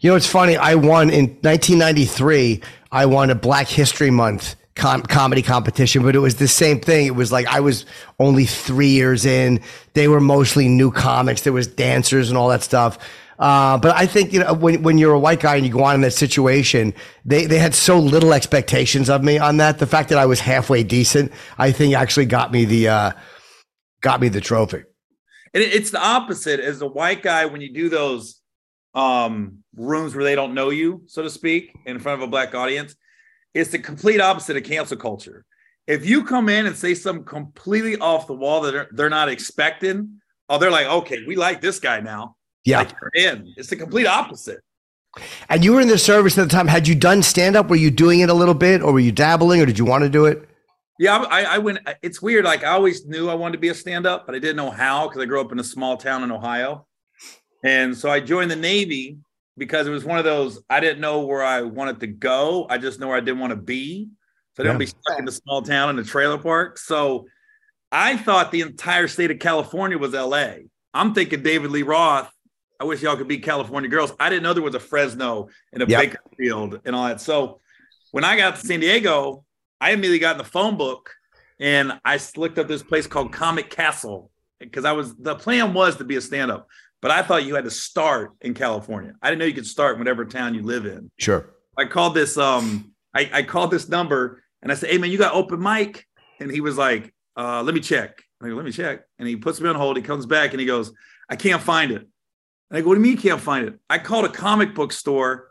[0.00, 0.56] You know, it's funny.
[0.56, 2.62] I won in 1993.
[2.92, 7.06] I won a Black History Month com- comedy competition, but it was the same thing.
[7.06, 7.84] It was like I was
[8.18, 9.60] only three years in.
[9.94, 11.42] They were mostly new comics.
[11.42, 12.98] There was dancers and all that stuff.
[13.38, 15.84] Uh, but I think you know when when you're a white guy and you go
[15.84, 16.92] on in that situation,
[17.24, 19.78] they they had so little expectations of me on that.
[19.78, 22.88] The fact that I was halfway decent, I think, actually got me the.
[22.88, 23.12] Uh,
[24.00, 24.84] got me the trophy.
[25.52, 28.40] And it- it's the opposite as a white guy when you do those
[28.94, 32.54] um rooms where they don't know you, so to speak, in front of a black
[32.54, 32.94] audience.
[33.54, 35.44] It's the complete opposite of cancel culture.
[35.86, 39.28] If you come in and say something completely off the wall that they're, they're not
[39.28, 42.36] expecting, oh, they're like, okay, we like this guy now.
[42.68, 42.78] Yeah.
[42.80, 43.54] Like in.
[43.56, 44.60] It's the complete opposite.
[45.48, 46.68] And you were in the service at the time.
[46.68, 47.68] Had you done stand up?
[47.70, 50.04] Were you doing it a little bit, or were you dabbling, or did you want
[50.04, 50.48] to do it?
[50.98, 51.78] Yeah, I, I went.
[52.02, 52.44] It's weird.
[52.44, 55.08] Like I always knew I wanted to be a stand-up, but I didn't know how
[55.08, 56.86] because I grew up in a small town in Ohio,
[57.64, 59.18] and so I joined the Navy
[59.56, 60.60] because it was one of those.
[60.68, 62.66] I didn't know where I wanted to go.
[62.68, 64.08] I just know where I didn't want to be.
[64.56, 64.78] So I didn't Yeah.
[64.78, 66.78] be stuck in the small town in a trailer park.
[66.78, 67.26] So
[67.90, 70.66] I thought the entire state of California was L.A.
[70.94, 72.30] I'm thinking David Lee Roth.
[72.80, 74.12] I wish y'all could be California girls.
[74.20, 76.00] I didn't know there was a Fresno and a Yep.
[76.00, 77.20] Bakersfield and all that.
[77.20, 77.60] So
[78.12, 79.44] when I got to San Diego,
[79.80, 81.10] I immediately got in the phone book
[81.60, 85.96] and I looked up this place called Comic Castle because I was the plan was
[85.96, 86.68] to be a stand up,
[87.00, 89.14] but I thought you had to start in California.
[89.22, 91.10] I didn't know you could start in whatever town you live in.
[91.18, 91.50] Sure.
[91.76, 95.18] I called this um I, I called this number and I said, Hey man, you
[95.18, 96.06] got open mic?
[96.40, 98.22] And he was like, uh, let me check.
[98.40, 99.02] I go, let me check.
[99.18, 99.96] And he puts me on hold.
[99.96, 100.92] He comes back and he goes,
[101.28, 102.06] I can't find it.
[102.70, 103.78] And I go, what do you mean you can't find it?
[103.88, 105.48] I called a comic book store.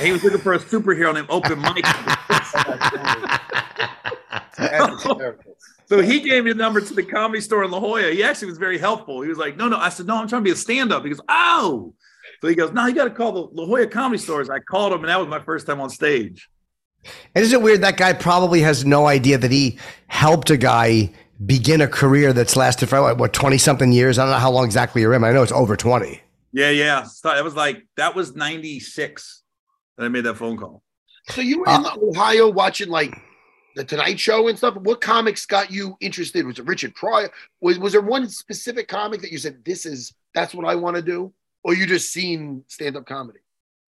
[0.00, 1.84] He was looking for a superhero named Open Mike.
[5.86, 8.12] So he gave me the number to the comedy store in La Jolla.
[8.12, 9.22] He actually was very helpful.
[9.22, 9.78] He was like, no, no.
[9.78, 11.02] I said, no, I'm trying to be a stand-up.
[11.02, 11.94] He goes, oh.
[12.40, 14.48] So he goes, no, you got to call the La Jolla comedy stores.
[14.48, 16.48] I called him, and that was my first time on stage.
[17.34, 21.10] And is it weird that guy probably has no idea that he helped a guy
[21.44, 24.18] begin a career that's lasted for what 20 something years?
[24.18, 25.24] I don't know how long exactly you're in.
[25.24, 26.20] I know it's over 20.
[26.52, 27.04] Yeah, yeah.
[27.04, 29.42] So that was like that was 96
[29.96, 30.82] that I made that phone call.
[31.28, 33.14] So you were in Ohio watching like
[33.76, 34.74] the Tonight Show and stuff.
[34.76, 36.44] What comics got you interested?
[36.46, 37.30] Was it Richard Pryor?
[37.60, 40.96] Was was there one specific comic that you said this is that's what I want
[40.96, 41.32] to do,
[41.62, 43.40] or you just seen stand up comedy?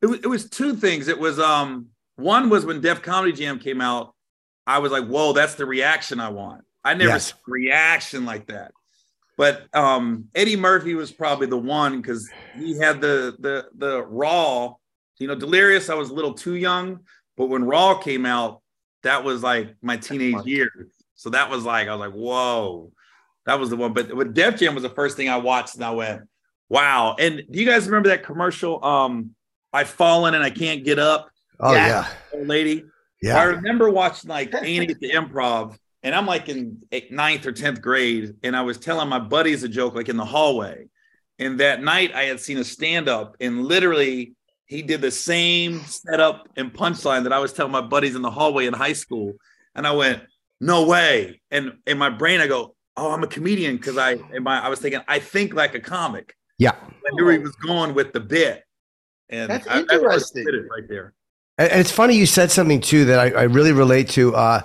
[0.02, 1.08] It was, it was two things.
[1.08, 4.14] It was um one was when Def Comedy Jam came out,
[4.66, 6.62] I was like, whoa, that's the reaction I want.
[6.84, 7.30] I never Yes.
[7.30, 8.72] saw reaction like that.
[9.42, 14.74] But um Eddie Murphy was probably the one because he had the the the raw,
[15.18, 15.90] you know, delirious.
[15.90, 17.00] I was a little too young,
[17.36, 18.62] but when Raw came out,
[19.02, 20.92] that was like my teenage years.
[21.16, 22.92] So that was like, I was like, whoa,
[23.46, 23.92] that was the one.
[23.92, 26.22] But with Def Jam was the first thing I watched, and I went,
[26.68, 27.16] wow.
[27.18, 28.84] And do you guys remember that commercial?
[28.84, 29.34] Um,
[29.72, 31.86] I've fallen and I can't get up Oh, Yeah.
[31.88, 32.06] yeah.
[32.38, 32.84] old lady.
[33.20, 33.38] Yeah.
[33.40, 37.52] I remember watching like Annie at the improv, and I'm like in eight- ninth or
[37.52, 40.86] 10th grade, and I was telling my buddies a joke like in the hallway.
[41.38, 44.34] And that night I had seen a stand up, and literally
[44.66, 48.30] he did the same setup and punchline that I was telling my buddies in the
[48.30, 49.34] hallway in high school.
[49.74, 50.22] And I went,
[50.60, 51.40] no way.
[51.50, 54.68] And in my brain, I go, oh, I'm a comedian because I, in my, I
[54.68, 56.34] was thinking, I think like a comic.
[56.58, 56.72] Yeah.
[56.72, 58.62] I knew he was going with the bit.
[59.28, 60.44] And That's I, I interesting.
[60.44, 61.14] did it right there.
[61.58, 64.34] And and it's funny you said something too that I, I really relate to.
[64.34, 64.62] Uh,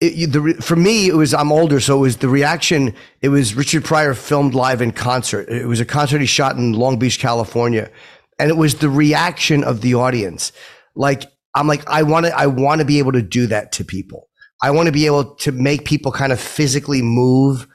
[0.00, 2.94] it, the, for me, it was I'm older, so it was the reaction.
[3.22, 5.48] It was Richard Pryor filmed live in concert.
[5.48, 7.90] It was a concert he shot in Long Beach, California,
[8.38, 10.52] and it was the reaction of the audience.
[10.94, 13.84] Like I'm like I want to I want to be able to do that to
[13.84, 14.28] people.
[14.62, 17.66] I want to be able to make people kind of physically move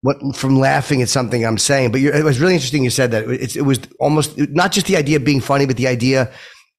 [0.00, 1.92] what from laughing at something I'm saying.
[1.92, 3.28] But it was really interesting you said that.
[3.28, 6.32] It, it was almost not just the idea of being funny, but the idea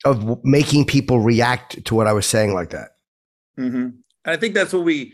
[0.03, 2.89] of making people react to what I was saying like that.
[3.57, 3.89] hmm
[4.25, 5.13] And I think that's what we,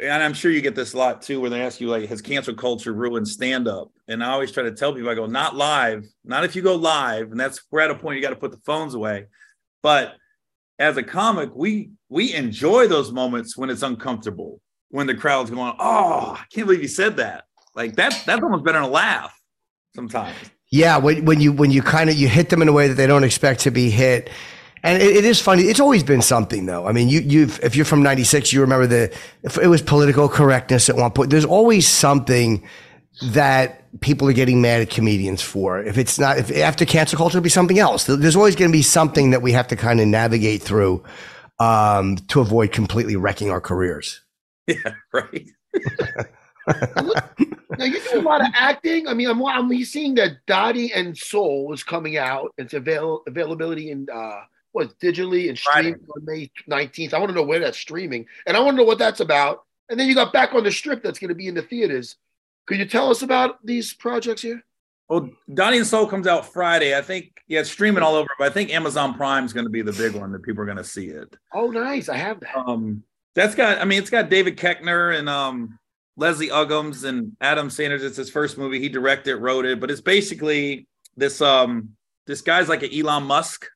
[0.00, 2.20] and I'm sure you get this a lot too, where they ask you like, has
[2.20, 3.90] cancel culture ruined stand up?
[4.08, 6.76] And I always try to tell people, I go, not live, not if you go
[6.76, 9.26] live, and that's we're at a point you got to put the phones away.
[9.82, 10.14] But
[10.78, 15.74] as a comic, we we enjoy those moments when it's uncomfortable, when the crowd's going,
[15.78, 17.44] oh, I can't believe you said that.
[17.74, 19.34] Like that, that's almost better than a laugh
[19.94, 20.36] sometimes.
[20.70, 22.94] Yeah, when, when you when you kind of you hit them in a way that
[22.94, 24.30] they don't expect to be hit,
[24.82, 25.62] and it, it is funny.
[25.64, 26.86] It's always been something though.
[26.86, 30.28] I mean, you you if you're from '96, you remember the if it was political
[30.28, 31.30] correctness at one point.
[31.30, 32.66] There's always something
[33.22, 35.80] that people are getting mad at comedians for.
[35.80, 38.04] If it's not if after cancel culture, it'll be something else.
[38.04, 41.04] There's always going to be something that we have to kind of navigate through
[41.58, 44.20] um, to avoid completely wrecking our careers.
[44.66, 45.48] Yeah, right.
[47.78, 49.08] Now you do a lot of acting.
[49.08, 52.52] I mean, I'm I'm seeing that Dotty and Soul is coming out.
[52.58, 54.42] It's avail availability in uh
[54.72, 57.14] what digitally and streaming on May 19th.
[57.14, 59.64] I want to know where that's streaming, and I want to know what that's about.
[59.88, 62.16] And then you got back on the strip that's going to be in the theaters.
[62.66, 64.64] Could you tell us about these projects here?
[65.08, 66.96] Well, Dotty and Soul comes out Friday.
[66.96, 69.70] I think, yeah, it's streaming all over, but I think Amazon Prime is going to
[69.70, 71.36] be the big one that people are going to see it.
[71.52, 72.08] Oh, nice.
[72.08, 72.56] I have that.
[72.56, 73.02] Um,
[73.34, 75.78] that's got, I mean, it's got David Koechner and um,
[76.16, 78.02] Leslie Uggams and Adam Sanders.
[78.02, 78.78] It's his first movie.
[78.78, 81.90] He directed, wrote it, but it's basically this um
[82.26, 83.66] this guy's like an Elon Musk,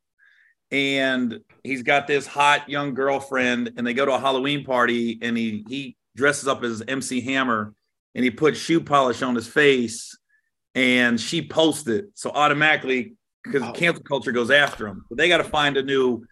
[0.71, 5.37] and he's got this hot young girlfriend, and they go to a Halloween party, and
[5.37, 7.75] he he dresses up as MC Hammer,
[8.15, 10.17] and he puts shoe polish on his face,
[10.75, 13.15] and she posts it, so automatically
[13.45, 13.73] because Oh.
[13.73, 15.05] cancel culture goes after him.
[15.09, 16.25] But they got to find a new,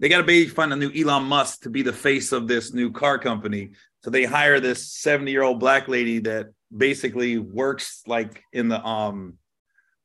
[0.00, 2.72] they got to basically find a new Elon Musk to be the face of this
[2.74, 3.70] new car company.
[4.02, 8.84] So they hire this 70 year old black lady that basically works like in the
[8.84, 9.34] um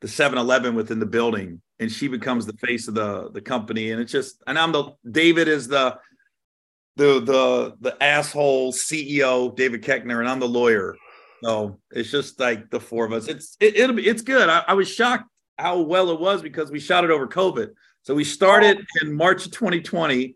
[0.01, 3.91] the 7-Eleven within the building, and she becomes the face of the the company.
[3.91, 5.97] And it's just, and I'm the David is the
[6.95, 10.95] the the the asshole CEO David Koechner, and I'm the lawyer.
[11.43, 13.27] So it's just like the four of us.
[13.27, 14.47] It's it, it'll be it's good.
[14.47, 15.25] I, I was shocked
[15.57, 17.69] how well it was because we shot it over COVID.
[18.03, 20.35] So we started in March of 2020.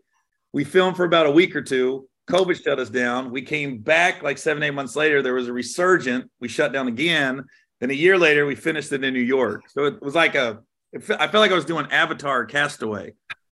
[0.52, 2.08] We filmed for about a week or two.
[2.28, 3.30] COVID shut us down.
[3.30, 5.22] We came back like seven, eight months later.
[5.22, 6.28] There was a resurgent.
[6.40, 7.44] We shut down again.
[7.80, 9.62] Then a year later, we finished it in New York.
[9.68, 10.60] So it was like a,
[10.98, 13.14] fe- I felt like I was doing Avatar Castaway.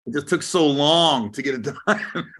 [0.06, 2.32] It just took so long to get it done.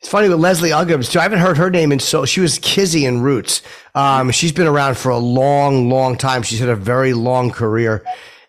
[0.00, 1.18] It's funny with Leslie Uggams too.
[1.18, 3.60] I haven't heard her name in so she was Kizzy in Roots.
[3.94, 6.42] Um, she's been around for a long, long time.
[6.42, 8.02] She's had a very long career.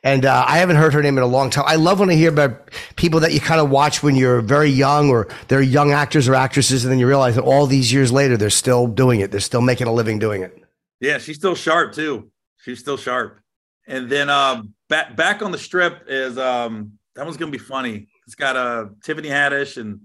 [0.03, 1.65] And uh, I haven't heard her name in a long time.
[1.67, 4.69] I love when I hear about people that you kind of watch when you're very
[4.69, 8.11] young or they're young actors or actresses, and then you realize that all these years
[8.11, 9.30] later, they're still doing it.
[9.30, 10.57] They're still making a living doing it.
[10.99, 12.32] Yeah, she's still sharp too.
[12.57, 13.39] She's still sharp.
[13.88, 18.07] And then um back back on the strip is um that one's gonna be funny.
[18.25, 20.01] It's got uh Tiffany Haddish and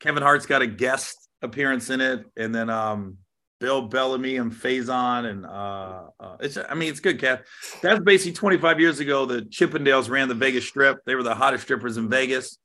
[0.00, 3.18] Kevin Hart's got a guest appearance in it, and then um
[3.60, 7.42] Bill Bellamy and Faison and uh, uh it's I mean it's good Kath.
[7.82, 9.24] That's basically 25 years ago.
[9.24, 10.98] The Chippendales ran the Vegas Strip.
[11.06, 12.58] They were the hottest strippers in Vegas.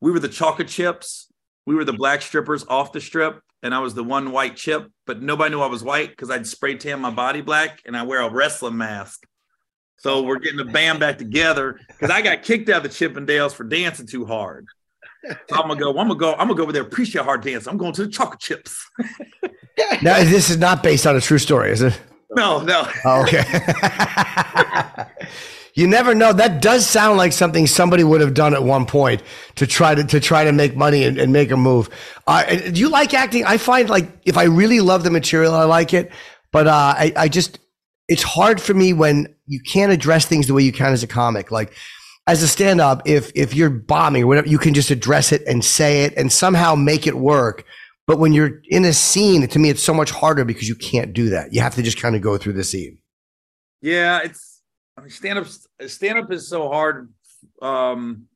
[0.00, 1.30] We were the chocolate chips.
[1.66, 4.90] We were the black strippers off the strip, and I was the one white chip,
[5.06, 8.02] but nobody knew I was white because I'd spray tan my body black and I
[8.02, 9.26] wear a wrestling mask.
[10.00, 13.52] So we're getting the band back together because I got kicked out of the Chippendales
[13.52, 14.66] for dancing too hard.
[15.26, 15.90] So I'm gonna go.
[15.90, 16.32] I'm gonna go.
[16.32, 16.82] I'm gonna go over there.
[16.82, 17.66] Appreciate hard dance.
[17.66, 18.90] I'm going to the chocolate chips.
[20.02, 21.98] Now, this is not based on a true story, is it?
[22.32, 22.86] No, no.
[23.06, 23.42] Oh, okay.
[25.74, 26.34] you never know.
[26.34, 29.22] That does sound like something somebody would have done at one point
[29.54, 31.88] to try to to try to make money and, and make a move.
[32.26, 33.46] Uh, do you like acting?
[33.46, 36.12] I find like if I really love the material, I like it.
[36.52, 37.58] But uh, I, I just
[38.06, 41.06] it's hard for me when you can't address things the way you can as a
[41.06, 41.50] comic.
[41.50, 41.74] Like
[42.26, 45.42] as a stand up, if if you're bombing or whatever, you can just address it
[45.46, 47.64] and say it and somehow make it work.
[48.06, 51.12] But when you're in a scene, to me, it's so much harder because you can't
[51.12, 51.52] do that.
[51.52, 52.98] You have to just kind of go through the scene.
[53.82, 54.62] Yeah, it's
[54.96, 55.46] I mean, stand up.
[55.86, 57.12] Stand up is so hard.
[57.62, 58.26] Um,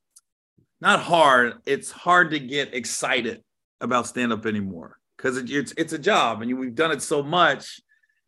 [0.81, 1.53] not hard.
[1.65, 3.43] It's hard to get excited
[3.81, 7.01] about stand up anymore because it, it's it's a job, and you, we've done it
[7.01, 7.79] so much.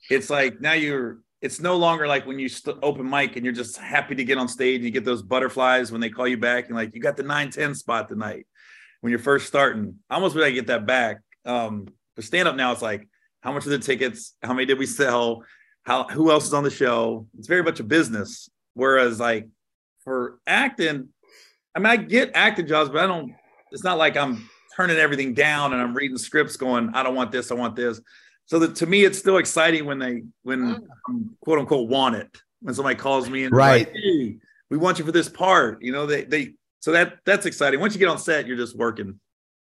[0.10, 1.20] It's like now you're.
[1.48, 4.38] It's no longer like when you st- open mic and you're just happy to get
[4.38, 4.76] on stage.
[4.76, 7.24] and You get those butterflies when they call you back and like you got the
[7.24, 8.46] nine ten spot tonight
[9.00, 9.96] when you're first starting.
[10.10, 11.22] I almost wish I get that back.
[11.46, 11.88] Um,
[12.18, 13.08] but stand up now, it's like
[13.40, 14.36] how much are the tickets?
[14.44, 15.46] How many did we sell?
[15.84, 17.28] How who else is on the show?
[17.40, 18.50] It's very much a business.
[18.74, 19.48] Whereas like
[20.04, 21.08] for acting,
[21.74, 23.34] I mean, I get acting jobs, but I don't.
[23.72, 27.32] It's not like I'm turning everything down and I'm reading scripts, going, I don't want
[27.32, 28.02] this, I want this.
[28.48, 32.36] So that to me, it's still exciting when they when I'm quote unquote want it.
[32.62, 33.88] When somebody calls me and Right.
[33.88, 34.38] like, hey,
[34.72, 35.82] we want you for this part.
[35.84, 37.80] You know, they they so that that's exciting.
[37.80, 39.20] Once you get on set, you're just working.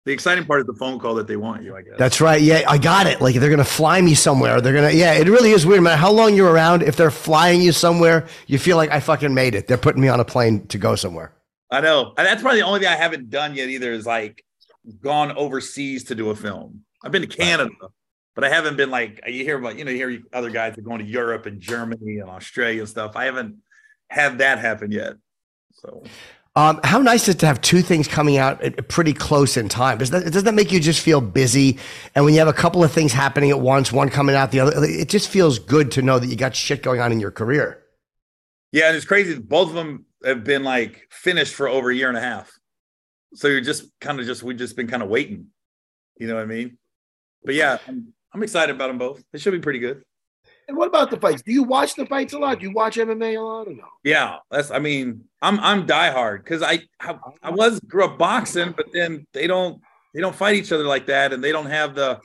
[0.07, 1.93] The exciting part is the phone call that they want you, I guess.
[1.99, 2.41] That's right.
[2.41, 3.21] Yeah, I got it.
[3.21, 4.61] Like they're gonna fly me somewhere.
[4.63, 4.91] They're gonna.
[4.93, 5.99] Yeah, it really is weird, man.
[5.99, 6.83] How long you're around?
[6.83, 9.67] If they're flying you somewhere, you feel like I fucking made it.
[9.69, 11.35] They're putting me on a plane to go somewhere.
[11.71, 12.15] I know.
[12.17, 14.43] And that's probably the only thing I haven't done yet either is like
[15.03, 16.83] gone overseas to do a film.
[17.05, 17.71] I've been to Canada,
[18.41, 20.81] but I haven't been like you hear about, you know, you hear other guys are
[20.81, 23.15] going to Europe and Germany and Australia and stuff.
[23.15, 23.57] I haven't
[24.09, 25.17] had that happen yet.
[25.75, 26.03] So
[26.57, 29.99] Um, how nice is it to have two things coming out pretty close in time?
[29.99, 31.79] Does that does that make you just feel busy?
[32.15, 34.61] And when you have a couple of things happening at once, one coming out, the
[34.61, 37.31] other, it just feels good to know that you got shit going on in your
[37.31, 37.83] career.
[38.73, 39.39] yeah, and it's crazy.
[39.39, 42.51] Both of them have been like finished for over a year and a half.
[43.35, 45.49] So you're just kind of just we've just been kind of waiting.
[46.19, 46.79] You know what I mean?
[47.45, 49.23] But yeah, I'm, I'm excited about them both.
[49.33, 50.03] They should be pretty good.
[50.69, 51.43] And what about the fights?
[51.43, 52.61] Do you watch the fights a lot?
[52.61, 53.85] Do you watch MMA a lot or no?
[54.05, 54.71] Yeah, that's.
[54.71, 59.27] I mean, I'm I'm diehard because I, I I was grew up boxing, but then
[59.33, 59.83] they don't
[60.15, 62.21] they don't fight each other like that, and they don't have the,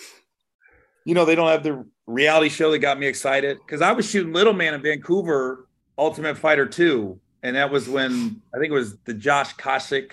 [1.06, 4.08] you know, they don't have the reality show that got me excited because I was
[4.08, 8.76] shooting Little Man in Vancouver, Ultimate Fighter two, and that was when I think it
[8.76, 10.12] was the Josh Koscheck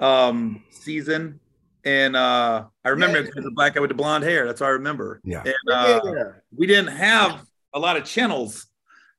[0.00, 1.38] um, season,
[1.84, 3.30] and uh, I remember yeah.
[3.36, 4.46] the black guy with the blonde hair.
[4.46, 5.20] That's what I remember.
[5.24, 5.42] Yeah.
[5.44, 6.24] And uh, yeah.
[6.56, 8.66] we didn't have a lot of channels,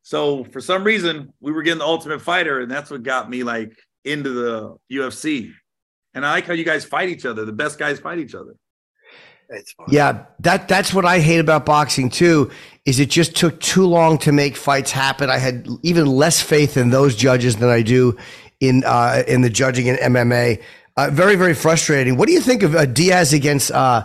[0.02, 3.44] so for some reason we were getting the Ultimate Fighter, and that's what got me
[3.44, 5.54] like into the UFC.
[6.14, 7.46] And I like how you guys fight each other.
[7.46, 8.56] The best guys fight each other.
[9.88, 12.50] Yeah, that that's what I hate about boxing too.
[12.86, 15.30] Is it just took too long to make fights happen?
[15.30, 18.18] I had even less faith in those judges than I do
[18.60, 20.62] in uh, in the judging in MMA.
[20.96, 22.18] Uh, very very frustrating.
[22.18, 24.04] What do you think of uh, Diaz against uh,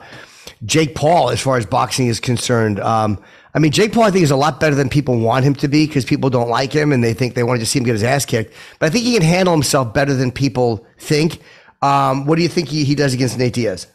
[0.64, 2.80] Jake Paul as far as boxing is concerned?
[2.80, 3.22] Um,
[3.54, 5.68] I mean, Jake Paul, I think, is a lot better than people want him to
[5.68, 7.84] be because people don't like him and they think they want to just see him
[7.84, 8.54] get his ass kicked.
[8.78, 11.40] But I think he can handle himself better than people think.
[11.82, 13.86] Um, what do you think he, he does against Nate Diaz?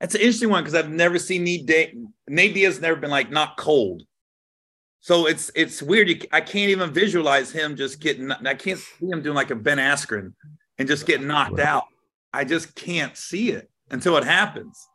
[0.00, 1.94] That's an interesting one because I've never seen Nate, Day,
[2.28, 4.02] Nate Diaz never been like not cold.
[5.00, 6.08] So it's it's weird.
[6.08, 8.32] You, I can't even visualize him just getting.
[8.32, 10.32] I can't see him doing like a Ben Askren
[10.78, 11.84] and just getting knocked out.
[12.34, 14.88] I just can't see it until it happens.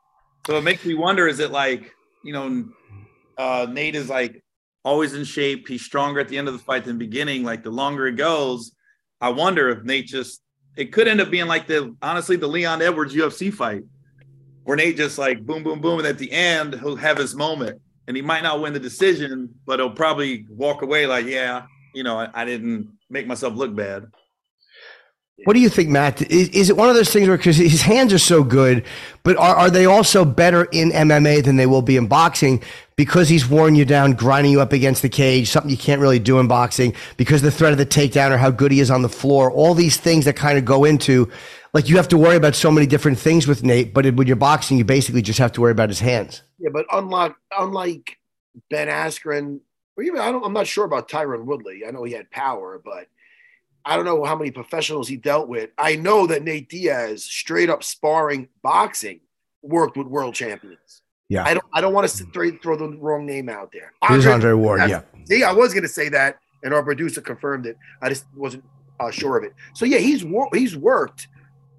[0.47, 2.65] So it makes me wonder: is it like you know,
[3.37, 4.43] uh, Nate is like
[4.83, 5.67] always in shape.
[5.67, 7.43] He's stronger at the end of the fight than beginning.
[7.43, 8.71] Like the longer it goes,
[9.21, 10.41] I wonder if Nate just.
[10.77, 13.83] It could end up being like the honestly the Leon Edwards UFC fight
[14.63, 15.99] where Nate just like boom, boom, boom.
[15.99, 19.49] And at the end, he'll have his moment and he might not win the decision,
[19.65, 21.63] but he'll probably walk away like, yeah,
[21.93, 24.05] you know, I, I didn't make myself look bad.
[25.45, 26.21] What do you think, Matt?
[26.23, 28.83] Is, is it one of those things where because his hands are so good,
[29.23, 32.61] but are, are they also better in MMA than they will be in boxing
[32.95, 36.19] because he's worn you down, grinding you up against the cage, something you can't really
[36.19, 39.01] do in boxing because the threat of the takedown or how good he is on
[39.01, 41.31] the floor, all these things that kind of go into
[41.73, 44.35] like you have to worry about so many different things with Nate, but when you're
[44.35, 46.41] boxing, you basically just have to worry about his hands.
[46.57, 48.17] Yeah, but unlike unlike
[48.69, 49.59] Ben Askren,
[49.95, 51.83] or even I don't, I'm not sure about Tyron Woodley.
[51.87, 53.07] I know he had power, but
[53.89, 55.71] I don't know how many professionals he dealt with.
[55.75, 59.19] I know that Nate Diaz, straight up sparring boxing,
[59.63, 61.01] worked with world champions.
[61.27, 61.65] Yeah, I don't.
[61.73, 63.93] I don't want to straight throw the wrong name out there.
[64.07, 64.81] Here's Andre, Andre Ward.
[64.87, 65.01] Yeah.
[65.25, 67.77] See, I was going to say that, and our producer confirmed it.
[68.01, 68.63] I just wasn't
[68.99, 69.53] uh, sure of it.
[69.73, 70.23] So yeah, he's
[70.53, 71.27] he's worked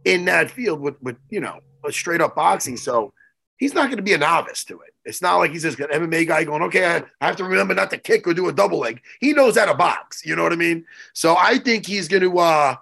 [0.04, 2.76] in that field with with you know a straight up boxing.
[2.76, 3.12] So
[3.60, 4.94] he's not going to be a novice to it.
[5.04, 7.74] It's not like he's just an MMA guy going, okay, I, I have to remember
[7.74, 9.00] not to kick or do a double leg.
[9.20, 10.26] He knows how to box.
[10.26, 10.84] You know what I mean?
[11.12, 12.74] So I think he's going to uh,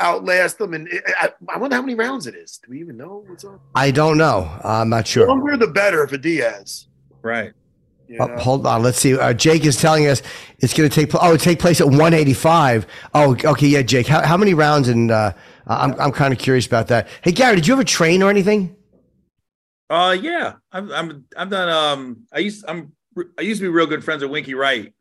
[0.00, 0.72] outlast them.
[0.72, 0.88] And
[1.20, 2.58] I, I, wonder how many rounds it is.
[2.64, 3.60] Do we even know what's up?
[3.74, 4.50] I don't know.
[4.64, 5.26] I'm not sure.
[5.26, 6.86] The longer the better for Diaz.
[7.20, 7.52] Right.
[8.20, 8.82] Oh, hold on.
[8.82, 9.18] Let's see.
[9.18, 10.22] Uh, Jake is telling us
[10.58, 11.14] it's going to take.
[11.14, 12.86] Oh, it take place at 185.
[13.14, 13.66] Oh, okay.
[13.66, 14.06] Yeah, Jake.
[14.06, 14.88] How, how many rounds?
[14.88, 15.32] And uh,
[15.66, 17.08] I'm I'm kind of curious about that.
[17.22, 18.76] Hey, Gary, did you ever train or anything?
[19.90, 20.54] Uh, yeah.
[20.70, 21.68] I'm I'm I'm done.
[21.68, 22.92] Um, I used I'm
[23.38, 24.92] I used to be real good friends with Winky Wright,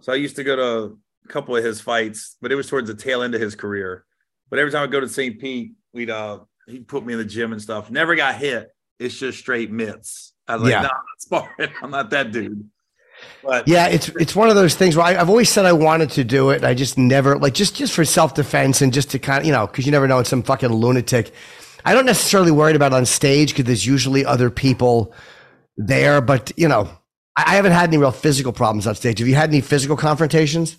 [0.00, 2.88] so I used to go to a couple of his fights, but it was towards
[2.88, 4.04] the tail end of his career.
[4.50, 5.38] But every time I go to St.
[5.40, 7.90] Pete, we'd uh he'd put me in the gym and stuff.
[7.90, 8.70] Never got hit.
[8.98, 10.34] It's just straight mitts.
[10.46, 10.82] I was yeah.
[10.82, 11.74] like, nah, not sparring.
[11.82, 12.68] I'm not that dude.
[13.42, 16.10] But yeah, it's it's one of those things where I, have always said I wanted
[16.10, 16.64] to do it.
[16.64, 19.52] I just never like just just for self defense and just to kind of you
[19.52, 21.32] know because you never know it's some fucking lunatic.
[21.84, 25.12] I don't necessarily worried about on stage because there's usually other people
[25.76, 26.90] there, but you know
[27.36, 29.20] I, I haven't had any real physical problems on stage.
[29.20, 30.76] Have you had any physical confrontations?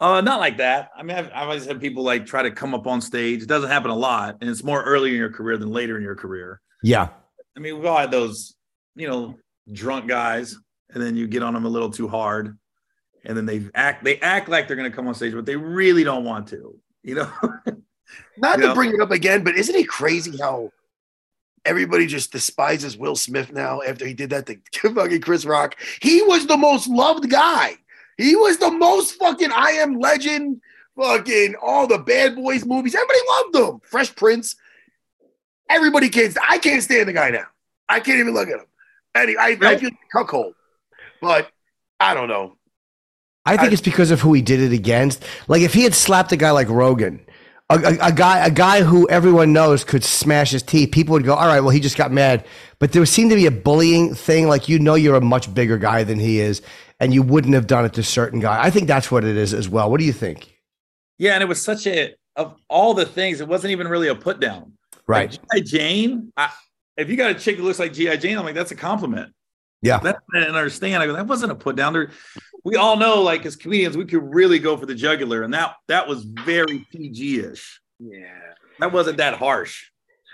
[0.00, 0.90] Uh, not like that.
[0.96, 3.42] I mean, I've, I've, always had people like try to come up on stage.
[3.42, 6.02] It doesn't happen a lot, and it's more early in your career than later in
[6.02, 6.60] your career.
[6.82, 7.08] Yeah.
[7.56, 8.54] I mean, we've all had those,
[8.96, 9.36] you know,
[9.72, 10.58] drunk guys,
[10.92, 12.58] and then you get on them a little too hard,
[13.24, 15.56] and then they act they act like they're going to come on stage, but they
[15.56, 16.76] really don't want to.
[17.02, 17.32] You know.
[18.36, 18.74] Not you to know?
[18.74, 20.72] bring it up again, but isn't it crazy how
[21.64, 25.76] everybody just despises Will Smith now after he did that to fucking Chris Rock?
[26.00, 27.76] He was the most loved guy.
[28.16, 30.60] He was the most fucking I am legend,
[30.96, 32.94] fucking all the bad boys movies.
[32.94, 33.80] Everybody loved him.
[33.88, 34.56] Fresh Prince.
[35.68, 36.36] Everybody can't.
[36.48, 37.46] I can't stand the guy now.
[37.88, 38.66] I can't even look at him.
[39.14, 40.54] And he, I, I feel cuckold.
[41.20, 41.50] But
[42.00, 42.56] I don't know.
[43.46, 45.24] I think I, it's because of who he did it against.
[45.48, 47.23] Like if he had slapped a guy like Rogan,
[47.70, 51.24] a, a, a, guy a guy who everyone knows could smash his teeth, people would
[51.24, 52.44] go, "All right, well, he just got mad."
[52.78, 54.48] But there seemed to be a bullying thing.
[54.48, 56.62] Like you know, you're a much bigger guy than he is,
[57.00, 58.62] and you wouldn't have done it to certain guy.
[58.62, 59.90] I think that's what it is as well.
[59.90, 60.54] What do you think?
[61.18, 64.14] Yeah, and it was such a of all the things, it wasn't even really a
[64.14, 64.72] put down.
[65.06, 65.38] Right.
[65.52, 65.78] Like, G.I.
[65.78, 66.50] Jane, I,
[66.96, 68.16] if you got a chick that looks like G.I.
[68.16, 69.32] Jane, I'm like, that's a compliment.
[69.82, 69.98] Yeah.
[69.98, 71.02] That I didn't understand.
[71.02, 72.10] I go, that wasn't a put down there.
[72.64, 75.42] We all know, like as comedians, we could really go for the jugular.
[75.42, 77.80] And that that was very PG-ish.
[77.98, 78.40] Yeah.
[78.80, 79.84] That wasn't that harsh.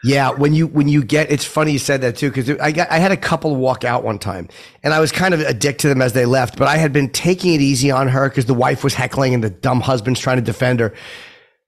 [0.03, 2.91] Yeah, when you when you get it's funny you said that too because I got
[2.91, 4.49] I had a couple walk out one time
[4.83, 6.91] and I was kind of a dick to them as they left, but I had
[6.91, 10.19] been taking it easy on her because the wife was heckling and the dumb husband's
[10.19, 10.95] trying to defend her,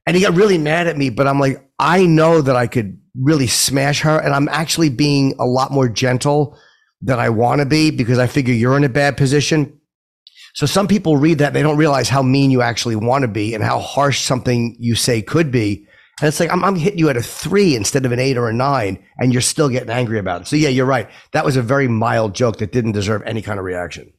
[0.07, 1.11] and he got really mad at me.
[1.11, 4.17] But I'm like, I know that I could really smash her.
[4.17, 6.57] And I'm actually being a lot more gentle
[7.01, 9.79] than I want to be because I figure you're in a bad position.
[10.53, 13.55] So some people read that, they don't realize how mean you actually want to be
[13.55, 15.87] and how harsh something you say could be.
[16.21, 18.47] And it's like, I'm, I'm hitting you at a three instead of an eight or
[18.47, 20.47] a nine, and you're still getting angry about it.
[20.47, 21.09] So yeah, you're right.
[21.31, 24.13] That was a very mild joke that didn't deserve any kind of reaction.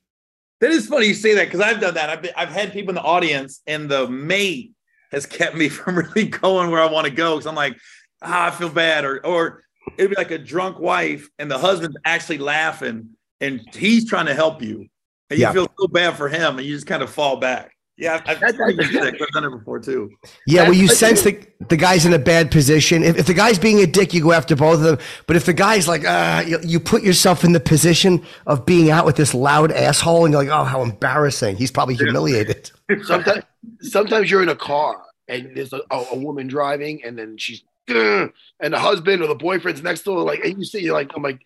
[0.61, 2.11] That is funny you say that because I've done that.
[2.11, 4.73] I've, been, I've had people in the audience, and the mate
[5.13, 7.77] has kept me from really going where I want to go because I'm like,
[8.23, 9.63] ah, I feel bad, or or
[9.97, 13.11] it'd be like a drunk wife, and the husband's actually laughing,
[13.41, 14.89] and he's trying to help you,
[15.31, 15.53] and you Yeah.
[15.53, 17.71] feel so bad for him, and you just kind of fall back.
[17.97, 20.11] Yeah, I've, I've, I've done it before too.
[20.49, 23.05] Yeah, well, you That's- sense the the guy's in a bad position.
[23.05, 24.99] If, if the guy's being a dick, you go after both of them.
[25.29, 28.91] But if the guy's like, ah, you, you put yourself in the position of being
[28.91, 31.55] out with this loud asshole, and you're like, oh, how embarrassing.
[31.57, 32.73] He's probably humiliated.
[33.05, 33.45] sometimes
[33.81, 37.63] sometimes you're in a car and there's a, a, a woman driving and then she's
[37.89, 41.23] and the husband or the boyfriend's next door like and you see you're like I'm
[41.23, 41.41] like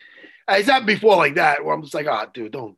[0.49, 2.77] it's happened before like that where I'm just like ah dude don't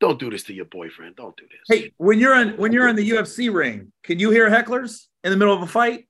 [0.00, 1.16] don't do this to your boyfriend.
[1.16, 1.78] Don't do this.
[1.78, 5.30] Hey, when you're in when you're in the UFC ring, can you hear hecklers in
[5.30, 6.06] the middle of a fight?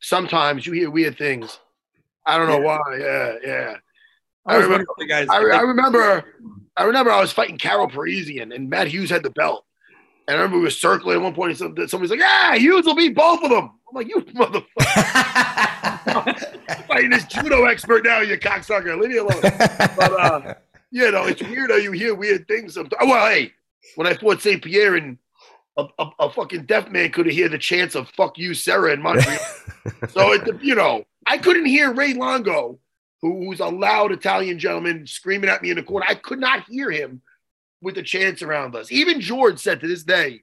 [0.00, 1.58] sometimes you hear weird things.
[2.26, 2.80] I don't know why.
[2.98, 3.76] Yeah yeah.
[4.46, 5.28] I, I the guys.
[5.30, 6.24] I, I remember
[6.76, 9.64] I remember I was fighting Karo Parisyan and Matt Hughes had the belt.
[10.26, 12.94] And I remember we were circling at one point and somebody's like yeah Hughes will
[12.94, 13.70] beat both of them.
[13.88, 14.64] I'm like you motherfucker.
[16.86, 18.98] Fighting this judo expert now, you cocksucker.
[19.00, 19.40] Leave me alone.
[19.40, 20.54] But uh,
[20.90, 23.02] you know, it's weird how you hear weird things sometimes.
[23.02, 23.52] Well, hey,
[23.96, 24.62] when I fought St.
[24.62, 25.18] Pierre and
[25.76, 29.02] a, a, a fucking deaf man could hear the chants of "fuck you, Serra" in
[29.02, 29.38] Montreal.
[30.08, 32.78] so it, you know, I couldn't hear Ray Longo,
[33.22, 36.06] who, who's a loud Italian gentleman, screaming at me in the corner.
[36.08, 37.22] I could not hear him
[37.80, 38.90] with the chants around us.
[38.90, 40.42] Even George said to this day,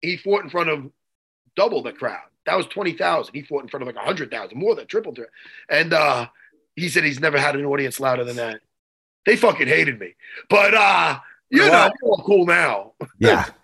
[0.00, 0.90] he fought in front of
[1.54, 2.20] double the crowd.
[2.44, 3.34] That was 20,000.
[3.34, 5.14] He fought in front of like 100,000, more than triple.
[5.68, 6.28] And uh,
[6.76, 8.60] he said he's never had an audience louder than that.
[9.26, 10.14] They fucking hated me.
[10.48, 11.18] But, uh,
[11.50, 11.86] you know, Wow.
[11.88, 12.92] it's all cool now.
[13.18, 13.46] yeah.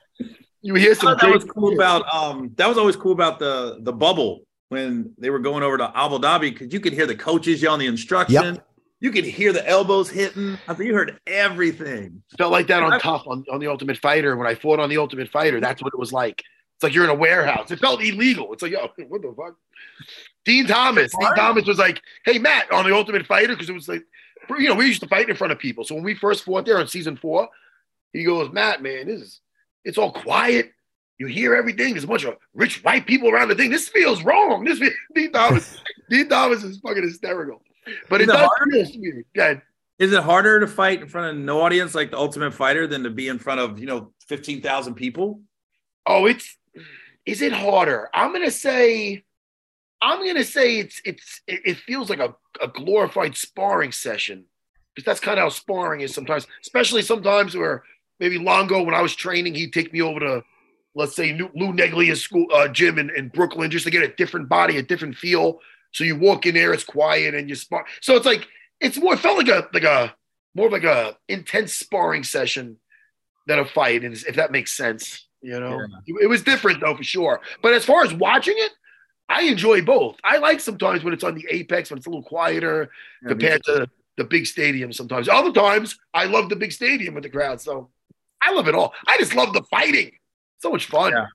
[0.65, 1.79] You hear I some that was cool shit.
[1.79, 5.77] about um that was always cool about the the bubble when they were going over
[5.77, 8.61] to Abu Dhabi because you could hear the coaches yelling the instruction.
[9.01, 10.57] You could hear the elbows hitting.
[10.69, 12.23] I think you heard everything.
[12.39, 14.37] felt like that on I- tough on, on the Ultimate Fighter.
[14.37, 16.45] When I fought on the Ultimate Fighter, that's what it was like.
[16.77, 17.73] It's like you're in a warehouse.
[17.73, 18.53] It felt illegal.
[18.53, 19.57] It's like, yo, what the fuck?
[20.45, 21.11] Dean Thomas.
[21.19, 24.05] Dean Thomas was like, hey, Matt, on the Ultimate Fighter, because it was like,
[24.59, 25.85] you know, we used to fight in front of people.
[25.85, 27.49] So when we first fought there in season four,
[28.13, 29.41] he goes, Matt, man, this is,
[29.85, 30.73] it's all quiet.
[31.19, 31.93] You hear everything.
[31.93, 33.71] There's a bunch of rich white people around the thing.
[33.71, 34.65] This feels wrong.
[34.65, 34.81] This
[35.15, 35.79] Dean Thomas,
[36.11, 37.63] Dean Thomas is fucking hysterical.
[38.09, 38.87] But Is it does hard?
[38.89, 39.23] feel.
[39.35, 39.55] Yeah,
[39.99, 43.03] Is it harder to fight in front of no audience like the Ultimate Fighter than
[43.05, 45.41] to be in front of you know fifteen thousand people?
[46.07, 46.57] Oh, it's
[47.27, 48.09] is it harder?
[48.15, 49.23] I'm gonna say
[50.03, 54.45] I'm gonna say it's it's it, feels like a, a glorified sparring session.
[54.95, 57.83] Because that's kind of how sparring is sometimes, especially sometimes where
[58.21, 60.45] maybe Longo, when I was training, he'd take me over to
[60.95, 64.49] let's say Lou Neglia's school uh, gym in, in Brooklyn just to get a different
[64.49, 65.61] body, a different feel.
[65.93, 67.87] So you walk in there, it's quiet and you spar.
[68.01, 68.47] So it's like
[68.81, 70.15] it's more it felt like a like a
[70.55, 72.77] more of like a intense sparring session
[73.47, 75.81] than a fight, and if that makes sense, you know.
[76.07, 77.41] It was different though for sure.
[77.63, 78.73] But as far as watching it,
[79.33, 80.17] I enjoy both.
[80.23, 82.91] I like sometimes when it's on the apex when it's a little quieter
[83.27, 84.93] compared to the big stadium.
[84.93, 87.61] Sometimes other times I love the big stadium with the crowd.
[87.61, 87.89] So
[88.43, 88.93] I love it all.
[89.07, 90.13] I just love the fighting.
[90.59, 91.13] So much fun.
[91.13, 91.27] Yeah.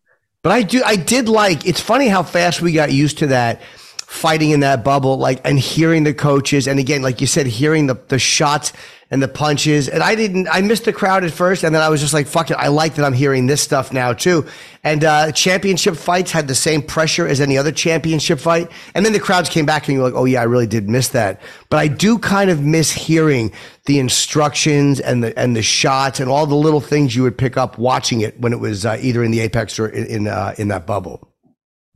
[0.43, 1.65] But I do, I did like.
[1.65, 3.61] It's funny how fast we got used to that
[4.07, 7.87] fighting in that bubble, like and hearing the coaches, and again, like you said, hearing
[7.87, 8.71] the the shots
[9.11, 9.87] and the punches.
[9.87, 12.25] And I didn't, I missed the crowd at first, and then I was just like,
[12.25, 14.45] "Fuck it!" I like that I'm hearing this stuff now too.
[14.81, 19.11] And uh, championship fights had the same pressure as any other championship fight, and then
[19.11, 21.77] the crowds came back, and you're like, "Oh yeah, I really did miss that." But
[21.77, 23.51] I do kind of miss hearing
[23.87, 27.57] the instructions and the and the shots and all the little things you would pick
[27.57, 30.55] up watching it when it was uh, either in the apex or in in, uh,
[30.57, 31.27] in that bubble.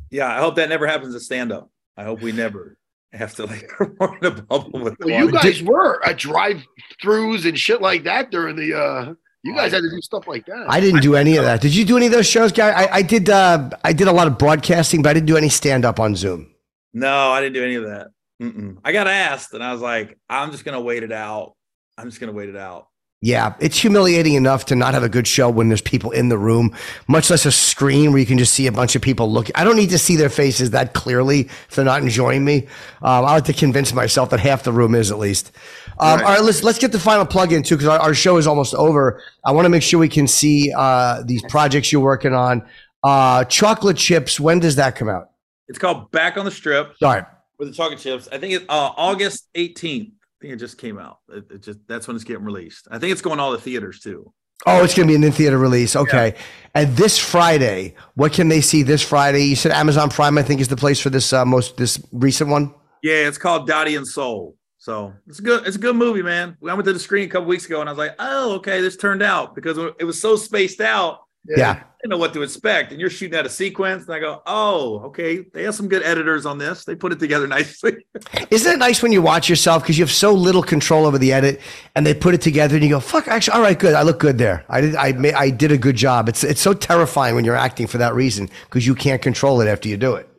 [0.10, 1.72] Yeah, I hope that never happens to stand up.
[1.98, 2.78] I hope we never
[3.14, 4.96] have to like perform in a bubble with.
[5.00, 6.64] Well, you guys were at drive
[7.04, 8.74] throughs and shit like that during the.
[8.74, 9.14] uh
[9.44, 10.66] You guys had to do stuff like that.
[10.70, 11.62] I didn't do any of that.
[11.62, 12.74] Did you do any of those shows, Gary?
[12.74, 13.30] I, I did.
[13.30, 16.16] Uh, I did a lot of broadcasting, but I didn't do any stand up on
[16.16, 16.54] Zoom.
[16.94, 18.08] No, I didn't do any of that.
[18.42, 18.78] Mm-mm.
[18.84, 21.56] I got asked, and I was like, I'm just gonna wait it out.
[21.98, 22.88] I'm just gonna wait it out.
[23.24, 26.40] Yeah, it's humiliating enough to not have a good show when there's people in the
[26.40, 26.76] room,
[27.08, 29.56] much less a screen where you can just see a bunch of people looking.
[29.56, 32.64] I don't need to see their faces that clearly if they're not enjoying me.
[33.04, 35.52] Um, I like to convince myself that half the room is at least.
[36.00, 38.38] Um, All right, let's let's get the final plug in too because our, our show
[38.38, 39.22] is almost over.
[39.46, 42.66] I want to make sure we can see uh, these projects you're working on.
[43.04, 44.40] Uh, chocolate chips.
[44.40, 45.30] When does that come out?
[45.68, 46.98] It's called Back on the Strip.
[46.98, 47.22] Sorry.
[47.60, 48.28] with the chocolate chips.
[48.32, 50.12] I think it's uh, August 18th.
[50.42, 51.20] I think it just came out.
[51.30, 52.88] It, it just that's when it's getting released.
[52.90, 54.34] I think it's going to all the theaters too.
[54.66, 55.96] Oh, it's going to be an in theater release.
[55.96, 56.30] Okay.
[56.30, 56.42] Yeah.
[56.74, 59.44] And this Friday, what can they see this Friday?
[59.44, 62.50] You said Amazon Prime, I think, is the place for this uh, most this recent
[62.50, 62.74] one.
[63.04, 64.56] Yeah, it's called Dotty and Soul.
[64.80, 66.58] So it's a good, it's a good movie, man.
[66.68, 68.82] I went to the screen a couple weeks ago and I was like, oh, okay,
[68.82, 71.20] this turned out because it was so spaced out.
[71.48, 71.72] Yeah.
[71.72, 72.92] I didn't know what to expect.
[72.92, 75.40] And you're shooting at a sequence, and I go, oh, okay.
[75.40, 76.86] They have some good editors on this.
[76.86, 78.06] They put it together nicely.
[78.50, 81.34] Isn't it nice when you watch yourself because you have so little control over the
[81.34, 81.62] edit
[81.96, 83.94] and they put it together and you go, fuck, actually, all right, good.
[83.94, 84.66] I look good there.
[84.70, 86.30] I did, I, I did a good job.
[86.30, 89.68] It's, it's so terrifying when you're acting for that reason because you can't control it
[89.68, 90.31] after you do it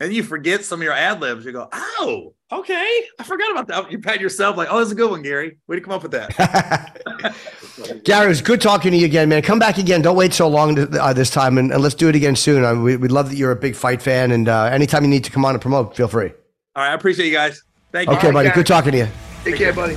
[0.00, 1.44] and you forget some of your ad libs.
[1.44, 3.92] You go, oh, okay, I forgot about that.
[3.92, 5.58] You pat yourself like, oh, that's a good one, Gary.
[5.68, 6.96] Way to come up with that.
[8.04, 9.42] Gary, it was good talking to you again, man.
[9.42, 10.02] Come back again.
[10.02, 12.64] Don't wait so long to, uh, this time, and, and, let's do it again soon.
[12.64, 15.10] I mean, we, would love that you're a big fight fan, and uh, anytime you
[15.10, 16.32] need to come on and promote, feel free.
[16.74, 17.62] All right, I appreciate you guys.
[17.92, 18.16] Thank you.
[18.16, 18.48] Okay, right, buddy.
[18.48, 18.56] Guys.
[18.56, 19.08] Good talking to you.
[19.44, 19.96] Take care, buddy.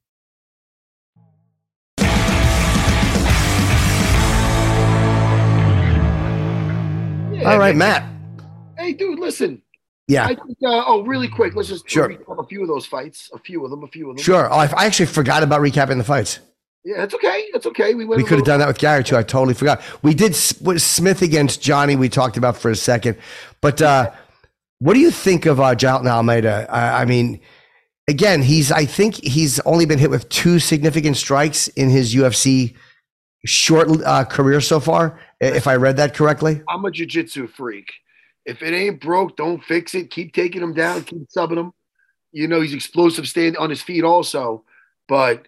[7.45, 8.03] All right, Matt.
[8.77, 9.61] Hey, dude, listen.
[10.07, 10.25] Yeah.
[10.25, 11.55] I think, uh, oh, really quick.
[11.55, 12.09] Let's just sure.
[12.09, 13.29] recap a few of those fights.
[13.33, 13.83] A few of them.
[13.83, 14.23] A few of them.
[14.23, 14.51] Sure.
[14.51, 16.39] Oh, I actually forgot about recapping the fights.
[16.83, 17.45] Yeah, it's okay.
[17.53, 17.93] It's okay.
[17.93, 19.15] We, we could have done that with Gary too.
[19.15, 19.81] I totally forgot.
[20.01, 21.95] We did Smith against Johnny.
[21.95, 23.17] We talked about for a second,
[23.61, 24.11] but uh,
[24.79, 26.65] what do you think of uh, Jailton Almeida?
[26.69, 27.39] I, I mean,
[28.07, 28.71] again, he's.
[28.71, 32.75] I think he's only been hit with two significant strikes in his UFC
[33.45, 36.61] short uh, career so far, if I read that correctly.
[36.69, 37.91] I'm a jiu-jitsu freak.
[38.45, 40.11] If it ain't broke, don't fix it.
[40.11, 41.73] Keep taking him down, keep subbing him.
[42.31, 44.63] You know, he's explosive staying on his feet also.
[45.07, 45.47] But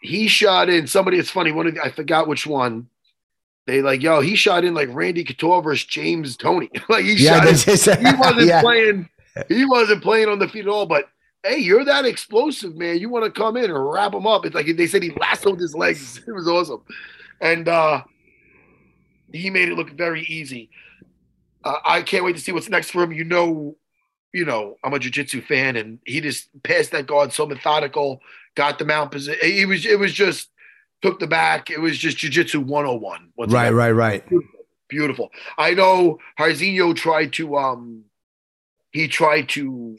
[0.00, 2.88] he shot in somebody, it's funny, one of the, I forgot which one.
[3.66, 6.70] They like, yo, he shot in like Randy Couture versus James Toney.
[6.88, 8.60] like he yeah, shot in, he wasn't yeah.
[8.60, 9.08] playing,
[9.48, 11.08] he wasn't playing on the feet at all, but
[11.42, 12.98] hey, you're that explosive, man.
[12.98, 14.46] You want to come in and wrap him up.
[14.46, 16.20] It's like they said he lassoed his legs.
[16.28, 16.82] It was awesome
[17.40, 18.02] and uh,
[19.36, 20.70] he made it look very easy.
[21.64, 23.12] Uh, I can't wait to see what's next for him.
[23.12, 23.76] You know,
[24.32, 28.20] you know, I'm a jiu-jitsu fan, and he just passed that guard so methodical,
[28.54, 29.38] got the mount position.
[29.42, 30.50] He was, it was just
[31.02, 31.70] took the back.
[31.70, 33.32] It was just jiu-jitsu 101.
[33.48, 34.28] Right, right, right.
[34.28, 34.60] Beautiful.
[34.88, 35.30] Beautiful.
[35.58, 38.04] I know Jairzinho tried to, um,
[38.92, 39.98] he tried to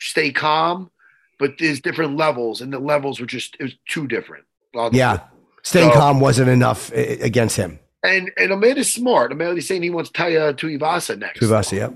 [0.00, 0.90] stay calm,
[1.38, 4.44] but there's different levels, and the levels were just it was too different.
[4.92, 5.20] Yeah,
[5.64, 7.78] Staying so, calm wasn't enough against him.
[8.04, 9.32] And and Almeida's smart.
[9.32, 11.40] Almeida's saying he wants Tai Tuivasa next.
[11.40, 11.94] Tuivasa, yep.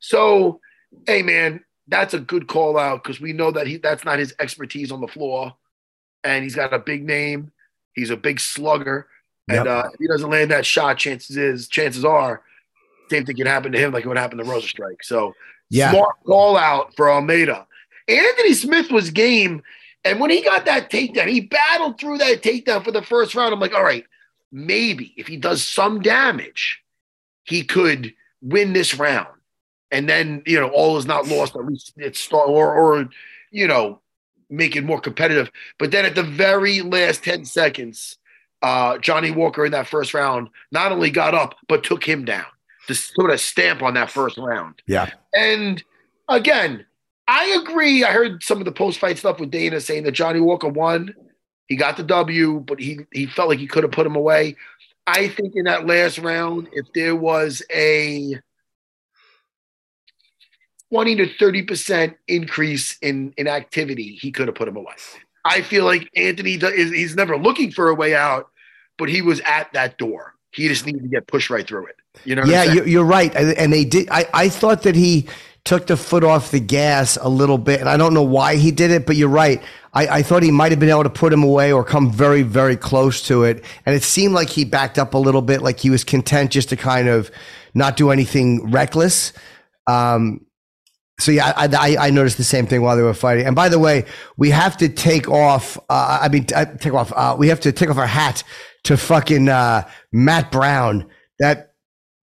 [0.00, 0.60] So,
[1.06, 4.34] hey man, that's a good call out because we know that he that's not his
[4.40, 5.54] expertise on the floor,
[6.24, 7.52] and he's got a big name.
[7.94, 9.08] He's a big slugger,
[9.48, 9.66] and yep.
[9.66, 12.42] uh, if he doesn't land that shot, chances is chances are
[13.10, 15.02] same thing can happen to him like what happened to Rozenstruik.
[15.02, 15.34] So,
[15.68, 15.90] yeah.
[15.90, 17.66] smart call out for Almeida.
[18.08, 19.62] Anthony Smith was game
[20.04, 23.54] and when he got that takedown, he battled through that takedown for the first round.
[23.54, 24.04] I'm like, all right,
[24.52, 26.82] maybe if he does some damage,
[27.44, 29.28] he could win this round.
[29.90, 31.56] And then, you know, all is not lost.
[31.56, 33.08] At least it's start or, or,
[33.50, 34.00] you know,
[34.48, 35.50] make it more competitive.
[35.78, 38.18] But then at the very last 10 seconds,
[38.62, 42.46] uh, Johnny Walker in that first round not only got up, but took him down
[42.86, 44.80] to put a stamp on that first round.
[44.86, 45.10] Yeah.
[45.34, 45.82] And
[46.28, 46.86] again,
[47.26, 48.04] I agree.
[48.04, 51.14] I heard some of the post fight stuff with Dana saying that Johnny Walker won.
[51.68, 54.56] He got the W, but he he felt like he could have put him away.
[55.06, 58.38] I think in that last round, if there was a
[60.92, 64.94] 20 to 30% increase in, in activity, he could have put him away.
[65.44, 68.50] I feel like Anthony is he's never looking for a way out,
[68.98, 70.34] but he was at that door.
[70.52, 71.96] He just needed to get pushed right through it.
[72.24, 72.44] You know?
[72.44, 73.34] Yeah, you're, you're right.
[73.34, 74.08] And and they did.
[74.10, 75.26] I, I thought that he
[75.64, 78.70] took the foot off the gas a little bit, and I don't know why he
[78.70, 79.62] did it, but you're right.
[79.94, 82.42] I, I thought he might have been able to put him away or come very,
[82.42, 83.62] very close to it.
[83.86, 86.70] And it seemed like he backed up a little bit, like he was content just
[86.70, 87.30] to kind of
[87.74, 89.32] not do anything reckless.
[89.86, 90.46] Um,
[91.20, 93.46] so yeah, I, I, I noticed the same thing while they were fighting.
[93.46, 94.06] And by the way,
[94.36, 95.78] we have to take off.
[95.88, 97.12] Uh, I mean, uh, take off.
[97.14, 98.42] Uh, we have to take off our hat
[98.84, 101.06] to fucking uh, Matt Brown.
[101.38, 101.74] That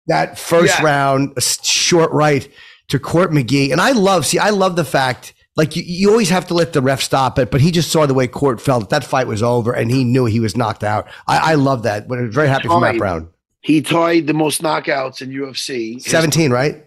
[0.07, 0.85] that first Yeah.
[0.85, 2.49] round short right
[2.89, 3.71] to Court McGee.
[3.71, 4.25] And I love.
[4.25, 5.33] See, I love the fact.
[5.55, 8.05] Like you, you always have to let the ref stop it, but he just saw
[8.05, 8.89] the way Court felt.
[8.89, 11.07] That that fight was over, and he knew he was knocked out.
[11.27, 12.07] I, I love that.
[12.07, 13.29] But I'm very happy for Matt Brown.
[13.61, 15.95] He tied the most knockouts in UFC.
[15.95, 16.85] His- Seventeen, right?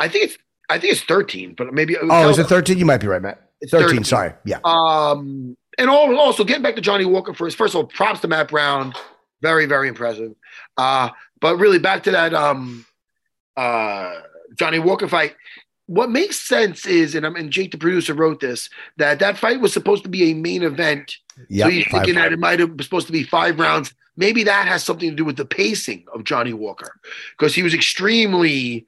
[0.00, 0.38] I think it's
[0.68, 2.78] I think it's 13, but maybe Oh, is it thirteen?
[2.78, 3.50] You might be right, Matt.
[3.60, 4.04] It's 13, 13.
[4.04, 4.32] Sorry.
[4.44, 4.58] Yeah.
[4.64, 7.56] Um, and all, also getting back to Johnny Walker first.
[7.56, 8.94] First of all, props to Matt Brown,
[9.42, 10.34] very very impressive.
[10.76, 12.84] Uh, but really back to that um,
[13.56, 14.14] uh,
[14.58, 15.36] Johnny Walker fight.
[15.86, 19.60] What makes sense is, and I'm and Jake the producer wrote this that that fight
[19.60, 21.16] was supposed to be a main event.
[21.48, 21.64] Yeah.
[21.66, 23.94] so you're thinking that it might have been supposed to be five rounds.
[24.16, 26.92] Maybe that has something to do with the pacing of Johnny Walker
[27.38, 28.84] because he was extremely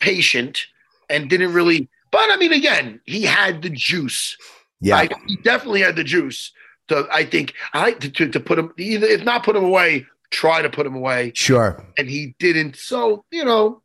[0.00, 0.66] patient
[1.08, 1.88] and didn't really.
[2.10, 4.36] But I mean, again, he had the juice.
[4.80, 5.06] Yeah.
[5.28, 6.52] He definitely had the juice.
[6.88, 9.64] To I think I like to, to, to put him either if not put him
[9.64, 11.84] away, try to put him away, Sure.
[11.96, 12.76] and he didn't.
[12.76, 13.81] So you know,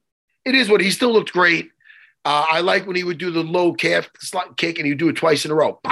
[0.48, 1.70] it is what he still looked great.
[2.26, 5.10] Uh, I like when he would do the low calf slot kick and he'd do
[5.10, 5.80] it twice in a row.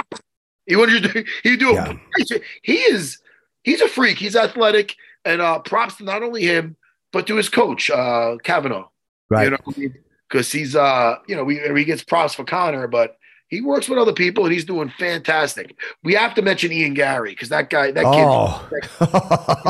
[0.68, 1.94] He would do he'd do Yeah.
[2.16, 2.42] it.
[2.62, 3.18] He is
[3.62, 4.18] he's a freak.
[4.18, 6.74] He's athletic, and uh, props to not only him
[7.12, 8.86] but to his coach uh, Kavanagh.
[9.30, 9.44] Right.
[9.44, 9.90] You know,
[10.28, 13.96] because he's uh you know we he gets props for Conor, but he works with
[13.96, 15.76] other people and he's doing fantastic.
[16.02, 18.68] We have to mention Ian Garry because that guy that kid oh.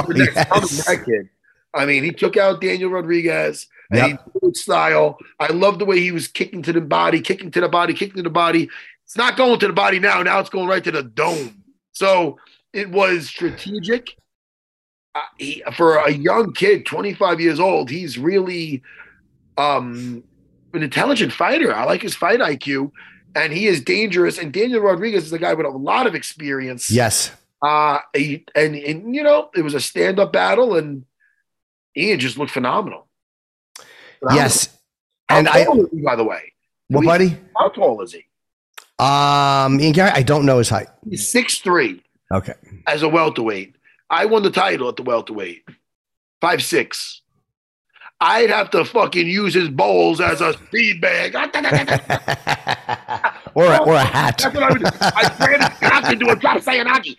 [0.09, 0.87] Next, Yes.
[0.87, 1.29] that kid.
[1.75, 4.21] I mean, he took out Daniel Rodriguez Yep.
[4.55, 5.19] style.
[5.39, 8.17] I love the way he was kicking to the body, kicking to the body, kicking
[8.17, 8.69] to the body.
[9.05, 10.23] It's not going to the body now.
[10.23, 11.63] Now it's going right to the dome.
[11.93, 12.39] So
[12.73, 14.17] it was strategic.
[15.15, 18.83] Uh, he, for a young kid, 25 years old, he's really
[19.57, 20.23] um,
[20.75, 21.75] an intelligent fighter.
[21.75, 22.91] I like his fight IQ,
[23.35, 24.39] and he is dangerous.
[24.39, 26.91] And Daniel Rodriguez is a guy with a lot of experience.
[26.91, 27.33] Yes.
[27.63, 31.05] Uh, he, and, and, you know, it was a stand up battle, and
[31.97, 33.06] Ian just looked phenomenal.
[34.35, 34.77] Yes.
[35.29, 36.53] How And I, is he, by the way?
[36.89, 37.37] what, we- buddy?
[37.59, 38.25] How tall is he?
[38.99, 40.87] Um, Ian Garry, I don't know his height.
[41.09, 42.03] He's six three
[42.33, 42.55] Okay.
[42.87, 43.75] as a welterweight.
[44.09, 45.69] I won the title at the welterweight,
[46.41, 47.21] five six.
[48.19, 51.35] I'd have to fucking use his bowls as a speed bag.
[53.55, 54.39] or, a, or a hat.
[54.39, 54.87] That's what I would do.
[55.03, 55.37] I
[56.07, 57.17] ran do a drop seoi nage.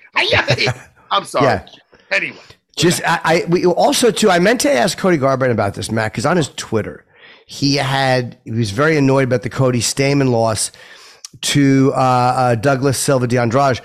[1.12, 1.46] I'm sorry.
[1.46, 1.68] Yeah.
[2.12, 2.38] Anyway,
[2.78, 4.30] Just I, I we also too.
[4.30, 7.06] I meant to ask Cody Garbrandt about this, Matt, because on his Twitter,
[7.48, 10.72] he had he was very annoyed about the Cody Stamann loss
[11.42, 13.82] to uh, uh, Douglas Silva de Andrade.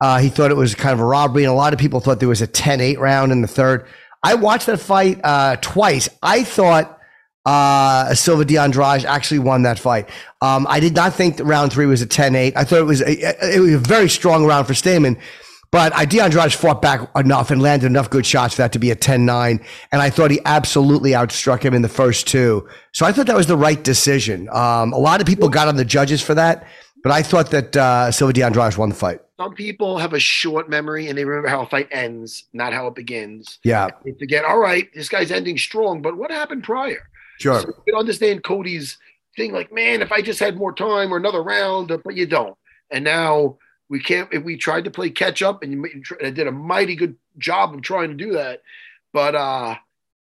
[0.00, 2.20] Uh, he thought it was kind of a robbery, and a lot of people thought
[2.20, 3.86] there was a 10-8 round in the third.
[4.22, 6.08] I watched that fight uh, twice.
[6.22, 6.98] I thought
[7.46, 10.08] uh, Silva de Andrade actually won that fight.
[10.40, 12.52] Um, I did not think that round three was a 10-8.
[12.56, 15.18] I thought it was a, it was a very strong round for Stamann.
[15.74, 18.92] But I, DeAndrade fought back enough and landed enough good shots for that to be
[18.92, 19.60] a 10-9.
[19.90, 22.68] And I thought he absolutely outstruck him in the first two.
[22.92, 24.48] So I thought that was the right decision.
[24.52, 26.64] Um, a lot of people got on the judges for that,
[27.02, 29.18] but I thought that uh, Silva DeAndrade won the fight.
[29.36, 32.86] some people have a short memory and they remember how a fight ends, not how
[32.86, 33.58] it begins.
[33.64, 37.08] Yeah, They forget, all right, this guy's ending strong, but what happened prior?
[37.40, 37.60] sure.
[37.62, 38.96] So you can understand Cody's
[39.36, 42.56] thing, like, man, if I just had more time or another round, but you don't.
[42.92, 43.58] And now
[43.88, 44.28] we can't.
[44.32, 45.84] If we tried to play catch up, and you
[46.22, 48.62] and did a mighty good job of trying to do that,
[49.12, 49.76] but uh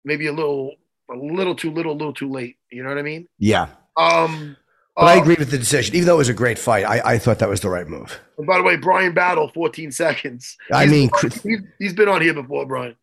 [0.03, 0.73] maybe a little,
[1.11, 2.57] a little too little, a little too late.
[2.71, 3.27] You know what I mean?
[3.37, 3.67] Yeah.
[3.97, 4.57] Um.
[4.95, 5.95] But I uh, agree with the decision.
[5.95, 8.19] Even though it was a great fight, I, I thought that was the right move.
[8.37, 10.57] and by the way, Bryan Battle, 14 seconds.
[10.71, 11.09] I He's- mean,
[11.43, 12.97] he's, he's been on here before, Bryan.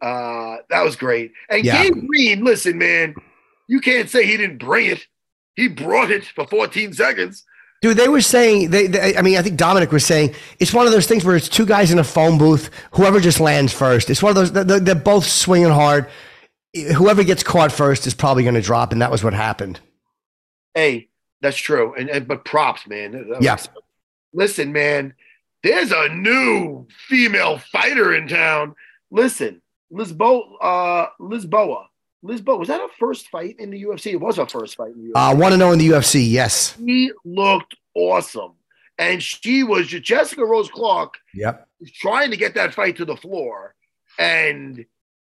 [0.00, 1.32] Uh, that was great.
[1.50, 1.82] And Yeah.
[1.84, 3.14] Gabe Green, listen, man,
[3.68, 5.06] you can't say he didn't bring it.
[5.56, 7.44] He brought it for 14 seconds.
[7.82, 9.16] Dude, they were saying they, they.
[9.16, 11.66] I mean, I think Dominick was saying it's one of those things where it's two
[11.66, 12.70] guys in a phone booth.
[12.92, 14.08] Whoever just lands first.
[14.08, 14.52] It's one of those.
[14.52, 16.08] They're, they're both swinging hard.
[16.94, 19.80] Whoever gets caught first is probably going to drop, and that was what happened.
[20.74, 21.08] Hey,
[21.40, 21.94] that's true.
[21.94, 23.34] And, and but props, man.
[23.40, 23.56] Yeah.
[24.32, 25.14] Listen, man,
[25.62, 28.74] there's a new female fighter in town.
[29.10, 29.62] Listen,
[29.92, 31.86] Lisboa, uh, Lisboa.
[32.26, 34.12] Lisboa, was that a first fight in the UFC?
[34.12, 35.32] It was her first fight in the UFC.
[35.32, 36.28] Uh, Want to know in the UFC?
[36.30, 36.76] Yes.
[36.78, 38.52] she looked awesome.
[38.98, 41.68] And she was Jessica Rose Clark Yep.
[41.94, 43.74] trying to get that fight to the floor.
[44.18, 44.84] and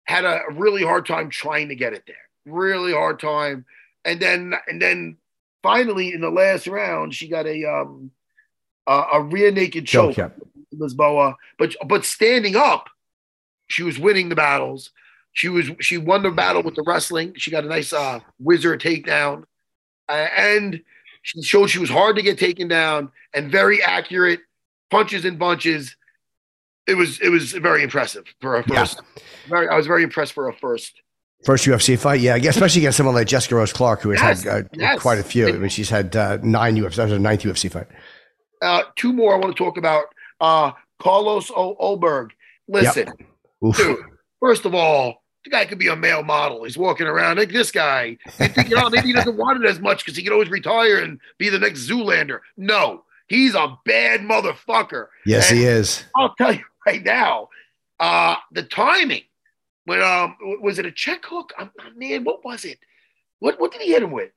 [0.07, 2.15] had a really hard time trying to get it there.
[2.45, 3.65] Really hard time.
[4.03, 5.17] And then and then
[5.63, 8.11] finally in the last round, she got a um
[8.85, 10.33] a, a rear naked choke, Choke,
[10.75, 11.33] Lisboa.
[11.57, 12.87] But but standing up,
[13.67, 14.91] she was winning the battles.
[15.35, 17.33] She was she won the battle with the wrestling.
[17.37, 19.43] She got a nice uh, wizard takedown,
[20.09, 20.81] uh, and
[21.23, 24.39] she showed she was hard to get taken down and very accurate
[24.89, 25.95] punches and bunches.
[26.87, 28.79] It was it was very impressive for a Yeah.
[28.85, 29.01] first.
[29.49, 31.01] Very, I was very impressed for a first.
[31.43, 34.65] First UFC fight, yeah, especially against someone like Jessica Rose Clark, who has Yes, had
[34.65, 34.99] uh, yes.
[35.01, 35.49] quite a few.
[35.49, 36.95] I mean, she's had uh, nine UFC.
[36.95, 37.87] That was her ninth UFC fight.
[38.61, 40.05] Uh, two more I want to talk about.
[40.39, 40.71] Uh,
[41.01, 42.29] Carlos o- Ulberg.
[42.69, 43.11] Listen,
[43.63, 43.75] Oof.
[43.77, 43.97] dude.
[44.39, 46.63] First of all, the guy could be a male model.
[46.63, 48.17] He's walking around like this guy.
[48.39, 50.49] You think, you know, maybe he doesn't want it as much because he could always
[50.49, 52.39] retire and be the next Zoolander.
[52.57, 55.07] No, he's a bad motherfucker.
[55.25, 56.03] Yes, And he is.
[56.15, 57.49] I'll tell you right now,
[57.99, 59.21] uh, the timing.
[59.85, 61.53] When um, was it a check hook?
[61.59, 62.79] Um, man, what was it?
[63.37, 64.31] What what did he hit him with?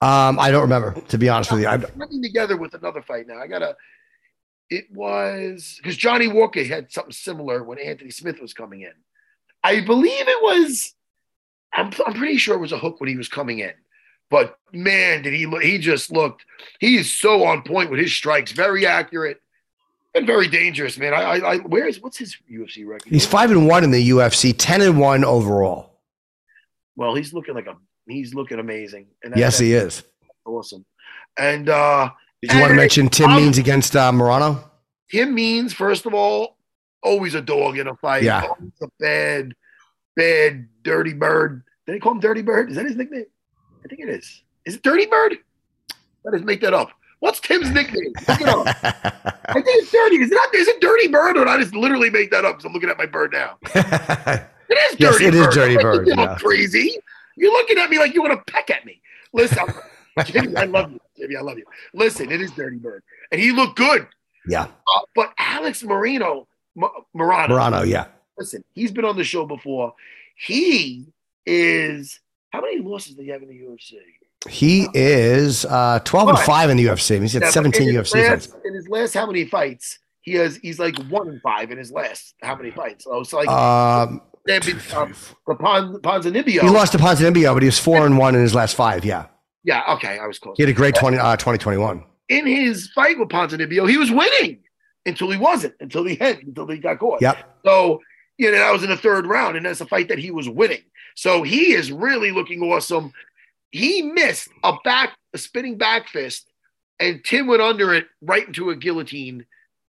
[0.00, 1.66] Um, I don't remember, to be honest with you.
[1.66, 3.38] I'm putting together with another fight now.
[3.38, 3.76] I gotta.
[4.70, 8.92] It was because Johnny Walker had something similar when Anthony Smith was coming in.
[9.62, 10.94] I believe it was.
[11.72, 13.72] I'm I'm pretty sure it was a hook when he was coming in,
[14.30, 15.62] but man, did he look?
[15.62, 16.44] He just looked.
[16.80, 19.40] He is so on point with his strikes, very accurate
[20.14, 21.14] and very dangerous, man.
[21.14, 23.10] I, I, I where is what's his UFC record?
[23.10, 25.90] he's five and one in the UFC, ten and one overall.
[26.96, 27.76] Well, he's looking like a.
[28.08, 29.06] He's looking amazing.
[29.22, 30.02] And Yes, he is.
[30.44, 30.84] awesome.
[31.38, 32.10] And uh
[32.42, 34.64] Did you want to mention Tim um, Means against uh, Morono?
[35.10, 36.56] Tim Means, first of all,
[37.02, 38.22] always a dog in a fight.
[38.22, 38.42] Yeah.
[38.48, 39.54] Always a bad,
[40.16, 41.62] bad, dirty bird.
[41.86, 42.70] Did they call him Dirty Bird?
[42.70, 43.24] Is that his nickname?
[43.84, 44.42] I think it is.
[44.64, 45.38] Is it Dirty Bird?
[46.24, 46.90] Let us make that up.
[47.20, 48.12] What's Tim's nickname?
[48.28, 48.66] Look it up.
[49.48, 50.16] I think it's Dirty.
[50.22, 50.54] Is it not?
[50.54, 52.56] Is it Dirty Bird, or did I just literally make that up?
[52.56, 53.56] Because I'm looking at my bird now.
[54.72, 55.54] It is Yes, Dirty it is Bird.
[55.54, 56.36] Dirty Like, Bird, You yeah.
[56.38, 56.96] crazy.
[57.36, 59.02] You're looking at me like you want to peck at me.
[59.32, 59.66] Listen,
[60.26, 61.00] Jimmy, I love you.
[61.18, 61.64] Jimmy, I love you.
[61.92, 64.06] Listen, it is Dirty Bird, and he looked good.
[64.46, 66.46] yeah, Uh, but Alex Marino,
[66.80, 67.86] Morono, Morono.
[67.86, 68.06] Yeah,
[68.38, 69.94] listen, he's been on the show before.
[70.36, 71.06] He
[71.46, 72.20] is
[72.50, 73.98] how many losses do you have in the UFC?
[74.48, 77.20] he is uh, twelve and five in the UFC.
[77.20, 78.64] He's had seventeen in UFC last, fights.
[78.64, 79.98] In his last how many fights?
[80.22, 83.04] He has he's like one and five in his last how many fights?
[83.04, 84.62] So it's like Um, been,
[84.94, 85.14] um,
[85.46, 86.60] the Pon, Ponzinibbio.
[86.62, 89.04] he lost to Ponzinibbio, but he was four and one in his last five.
[89.04, 89.26] Yeah,
[89.64, 90.56] Yeah, okay, I was close.
[90.56, 92.04] he had a great 20, uh, 2021.
[92.28, 94.60] in his fight with Ponzinibbio, he was winning
[95.06, 97.22] until he wasn't, until the end, until he got caught.
[97.22, 97.36] Yep.
[97.64, 98.00] So,
[98.38, 100.48] you know, that was in the third round, and that's a fight that he was
[100.48, 100.82] winning.
[101.14, 103.12] So he is really looking awesome.
[103.70, 106.46] He missed a back, a spinning back fist,
[106.98, 109.46] and Tim went under it right into a guillotine,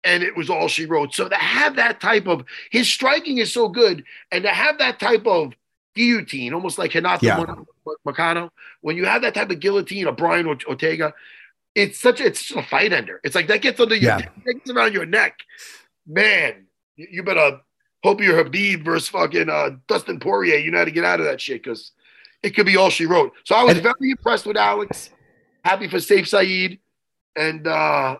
[0.05, 1.14] and it was all she wrote.
[1.14, 4.98] So to have that type of his striking is so good, and to have that
[4.98, 5.53] type of
[5.94, 7.44] guillotine, almost like Renato Yeah.
[8.07, 8.50] Moicano,
[8.80, 11.12] when you have that type of guillotine, or Brian Ort- Ortega,
[11.75, 13.20] it's such a, it's just a fight ender.
[13.25, 14.29] It's like that gets under your Yeah.
[14.45, 15.39] that gets around your neck.
[16.07, 16.66] Man,
[16.97, 17.61] you, better
[18.03, 20.57] hope you're Khabib versus fucking uh, Dustin Poirier.
[20.57, 21.93] You know how to get out of that shit because
[22.43, 23.33] it could be all she wrote.
[23.45, 25.11] So I was And- very impressed with Alex.
[25.64, 26.81] Happy for Safe Saeed.
[27.37, 28.18] And uh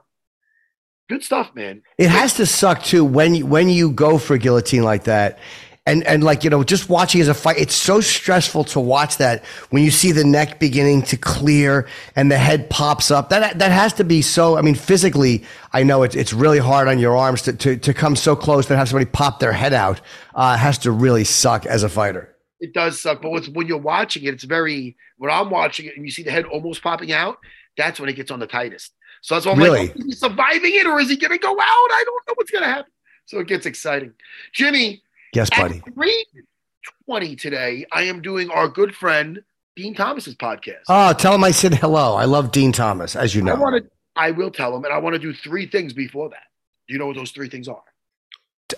[1.09, 1.83] good stuff, man.
[1.99, 5.39] It has to suck too when you, when you go for guillotine like that,
[5.87, 7.59] and and like you know just watching as a fight.
[7.59, 12.31] It's so stressful to watch that when you see the neck beginning to clear and
[12.31, 13.31] the head pops up.
[13.31, 14.57] That that has to be so.
[14.57, 17.95] I mean, physically, I know it's it's really hard on your arms to to, to
[17.95, 20.01] come so close to have somebody pop their head out.
[20.35, 22.29] Uh, has to really suck as a fighter.
[22.61, 24.97] It does suck, but what's, when you're watching it, it's very.
[25.19, 27.39] When I'm watching it and you see the head almost popping out,
[27.77, 28.93] that's when it gets on the tightest.
[29.21, 29.89] So that's why I'm Really?
[29.89, 31.59] like, is he surviving it or is he going to go out?
[31.61, 32.91] I don't know what's going to happen.
[33.27, 34.13] So it gets exciting.
[34.53, 35.02] Jimmy,
[35.33, 35.79] Yes, buddy.
[35.87, 39.43] at 320 today, I am doing our good friend
[39.77, 40.83] Dean Thomas's podcast.
[40.89, 42.15] Oh, tell him I said hello.
[42.15, 43.55] I love Dean Thomas, as you I know.
[43.57, 43.91] want to.
[44.15, 46.43] I will tell him, and I want to do three things before that.
[46.87, 47.83] Do you know what those three things are?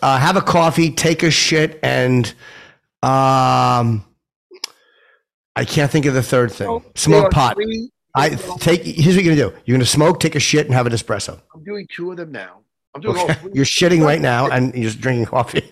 [0.02, 2.26] uh, have a coffee, take a shit, and
[3.02, 4.04] um,
[5.56, 6.68] I can't think of the third thing.
[6.68, 7.56] There Smoke pot.
[8.16, 8.30] I
[8.60, 8.82] take.
[8.84, 9.56] Here's what you're gonna do.
[9.64, 11.40] You're gonna smoke, take a shit, and have an espresso.
[11.54, 12.60] I'm doing two of them now.
[12.94, 13.34] I'm doing all Okay.
[13.40, 13.52] three.
[13.54, 15.68] You're shitting right now, and you're just drinking coffee.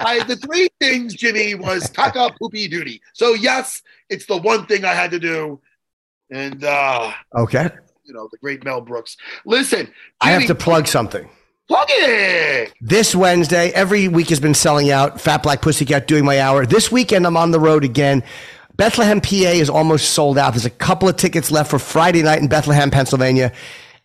[0.00, 3.00] I, the three things, Jimmy, was taka poopy duty.
[3.12, 5.60] So yes, it's the one thing I had to do,
[6.30, 7.70] and uh, okay.
[8.04, 9.16] you know the great Mel Brooks.
[9.44, 11.28] Listen, I have to plug something.
[11.68, 12.72] plug it.
[12.80, 15.20] This Wednesday, every week has been selling out.
[15.20, 16.66] Fat Black Pussycat doing my hour.
[16.66, 18.22] This weekend, I'm on the road again.
[18.76, 20.52] Bethlehem, PA is almost sold out.
[20.52, 23.50] There's a couple of tickets left for Friday night in Bethlehem, Pennsylvania.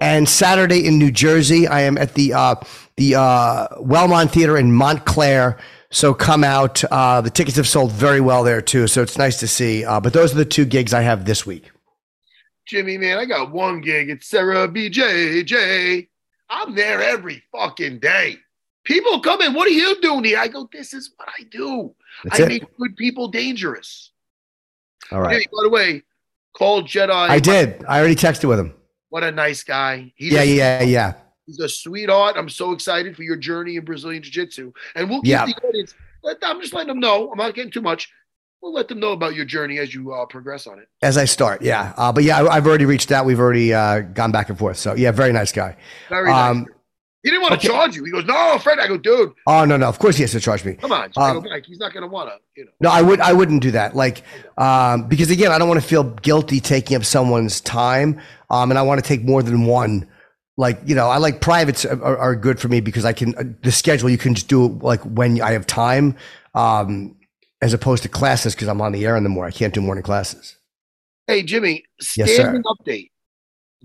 [0.01, 2.55] And Saturday in New Jersey, I am at the uh,
[2.97, 5.59] the uh, Wellmont Theater in Montclair.
[5.91, 6.83] So come out.
[6.85, 8.87] Uh, the tickets have sold very well there too.
[8.87, 9.85] So it's nice to see.
[9.85, 11.69] Uh, but those are the two gigs I have this week.
[12.65, 14.09] Jimmy, man, I got one gig.
[14.09, 16.07] It's Serra BJJ.
[16.49, 18.37] I'm there every fucking day.
[18.83, 19.53] People come in.
[19.53, 20.39] What are you doing here?
[20.39, 21.93] I go, this is what I do.
[22.23, 22.49] That's I it.
[22.49, 24.11] make good people dangerous.
[25.11, 25.41] All right.
[25.41, 26.01] Hey, by the way,
[26.53, 27.11] call Jedi.
[27.11, 27.85] I did.
[27.87, 28.73] I already texted with him.
[29.11, 30.13] What a nice guy.
[30.15, 31.13] He's Yeah, a, yeah, yeah.
[31.45, 32.35] He's a sweetheart.
[32.37, 34.71] I'm so excited for your journey in Brazilian Jiu Jitsu.
[34.95, 35.45] And we'll keep Yeah.
[35.45, 35.93] the audience.
[36.23, 37.29] Let, I'm just letting them know.
[37.29, 38.09] I'm not getting too much.
[38.61, 40.87] We'll let them know about your journey as you uh, progress on it.
[41.01, 41.93] As I start, yeah.
[41.97, 43.25] Uh, but yeah, I, I've already reached out.
[43.25, 44.77] We've already uh, gone back and forth.
[44.77, 45.75] So yeah, very nice guy.
[46.07, 46.65] Very nice.
[47.23, 47.67] He didn't want to okay.
[47.67, 48.03] charge you.
[48.03, 48.79] He goes, no, Fred.
[48.79, 49.87] I go, dude, oh no, no.
[49.87, 50.73] Of course he has to charge me.
[50.73, 51.11] come on.
[51.15, 51.49] Um, go.
[51.65, 52.71] He's not going to want to, you know.
[52.79, 53.19] No, I would.
[53.19, 53.95] I wouldn't do that.
[53.95, 54.23] Like,
[54.57, 58.19] um, because again, I don't want to feel guilty taking up someone's time.
[58.49, 60.07] Um, and I want to take more than one.
[60.57, 63.43] Like, you know, I like privates are, are- good for me because I can uh,
[63.63, 64.09] the schedule.
[64.09, 66.17] You can just do it like when I have time,
[66.55, 67.15] um,
[67.61, 69.53] as opposed to classes because I'm on the air in the morning.
[69.53, 70.57] I can't do morning classes.
[71.27, 71.85] Hey, Jimmy,
[72.17, 73.11] Yes, standing update.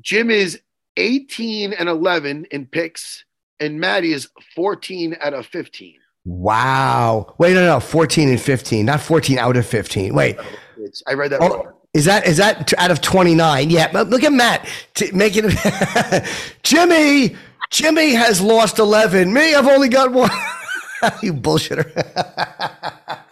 [0.01, 0.59] Jim is
[0.97, 3.25] 18 and 11 in picks,
[3.61, 5.95] and Maddie is 14 out of 15.
[6.25, 7.35] Wow.
[7.39, 10.15] Wait, no, no, 14 and 15, not 14 out of 15.
[10.15, 10.37] Wait.
[10.79, 11.67] It's, I read that wrong.
[11.67, 13.71] Oh, is that is that out of 29?
[13.71, 16.29] Yeah, but look at Matt t- making it.
[16.63, 17.35] Jimmy,
[17.71, 19.33] Jimmy has lost 11.
[19.33, 20.31] Me, I've only got one.
[21.23, 21.91] you bullshitter.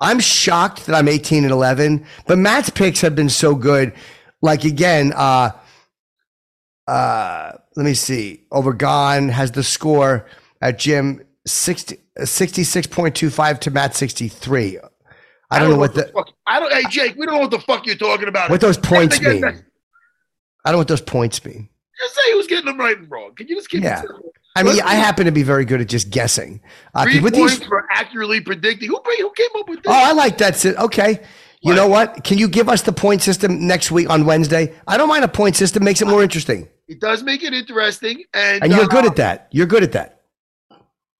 [0.00, 3.92] I'm shocked that I'm 18 and 11, but Matt's picks have been so good.
[4.40, 5.50] Like again, uh,
[6.88, 8.44] uh, let me see.
[8.50, 10.26] Overgone has the score
[10.60, 14.78] at Jim 60, 66.25 to Matt 63.
[15.50, 16.28] I don't know what the fuck.
[16.46, 16.72] I don't.
[16.72, 18.50] Hey, Jake, we don't know what the fuck you're talking about.
[18.50, 19.40] what those points mean.
[19.42, 19.54] that-
[20.64, 21.68] I don't know what those points mean.
[22.00, 23.34] Just say who's getting them right and wrong.
[23.34, 24.02] Can you just keep Yeah.
[24.56, 26.60] I mean, I happen to be very good at just guessing.
[26.94, 28.88] Uh, Three with points these, for accurately predicting.
[28.88, 29.86] Who who came up with this?
[29.92, 30.64] oh, I like that.
[30.66, 31.20] Okay.
[31.60, 31.74] You What?
[31.76, 32.24] know what?
[32.24, 34.74] Can you give us the point system next week on Wednesday?
[34.86, 36.68] I don't mind a point system; makes it more interesting.
[36.88, 39.48] It does make it interesting, and, And you're uh, good at that.
[39.50, 40.22] You're good at that.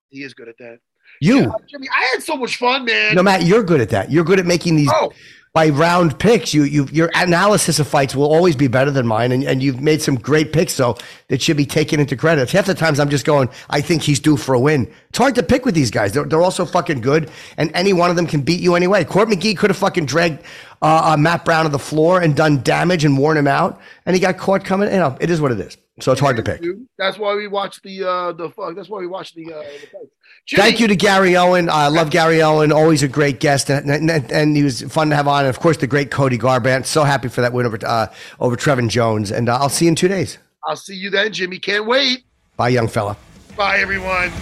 [0.09, 0.79] He is good at that.
[1.21, 3.15] You, Yeah, Jimmy, I had so much fun, man.
[3.15, 4.11] no, Matt, you're good at that.
[4.11, 5.13] You're good at making these Oh,
[5.53, 6.53] by round picks.
[6.55, 9.81] You, you, your analysis of fights will always be better than mine, and, and you've
[9.81, 10.73] made some great picks.
[10.73, 10.97] So
[11.29, 12.51] that should be taken into credit.
[12.51, 14.93] Half the times I'm just going, I think he's due for a win.
[15.09, 16.13] It's hard to pick with these guys.
[16.13, 19.05] They're, they're also fucking good, and any one of them can beat you anyway.
[19.05, 20.43] Court McGee could have fucking dragged
[20.83, 24.15] uh, uh, Matt Brown to the floor and done damage and worn him out, and
[24.15, 24.91] he got caught coming.
[24.91, 25.77] You know, it is what it is.
[26.01, 26.63] So it's hard to pick.
[26.97, 28.77] That's why we watch the uh the fuck.
[28.77, 29.59] That's why we watch the uh.
[29.61, 30.09] The.
[30.49, 31.69] Jimmy, Thank you to Gary Owen.
[31.69, 32.73] I love Gary Owen.
[32.73, 35.41] Always a great guest, and, and, and he was fun to have on.
[35.41, 36.87] And of course, the great Cody Garbrandt.
[36.87, 38.07] So happy for that win over uh,
[38.41, 39.31] over Trevin Jones.
[39.31, 40.39] And uh, I'll see you in two days.
[40.65, 41.59] I'll see you then, Jimmy.
[41.59, 42.25] Can't wait.
[42.57, 43.19] Bye, young fella.
[43.59, 44.33] Bye, everyone.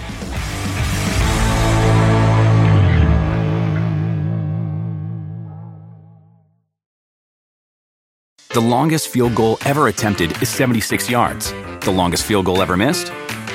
[8.50, 11.50] The longest field goal ever attempted is 76 yards.
[11.80, 13.10] The longest field goal ever missed?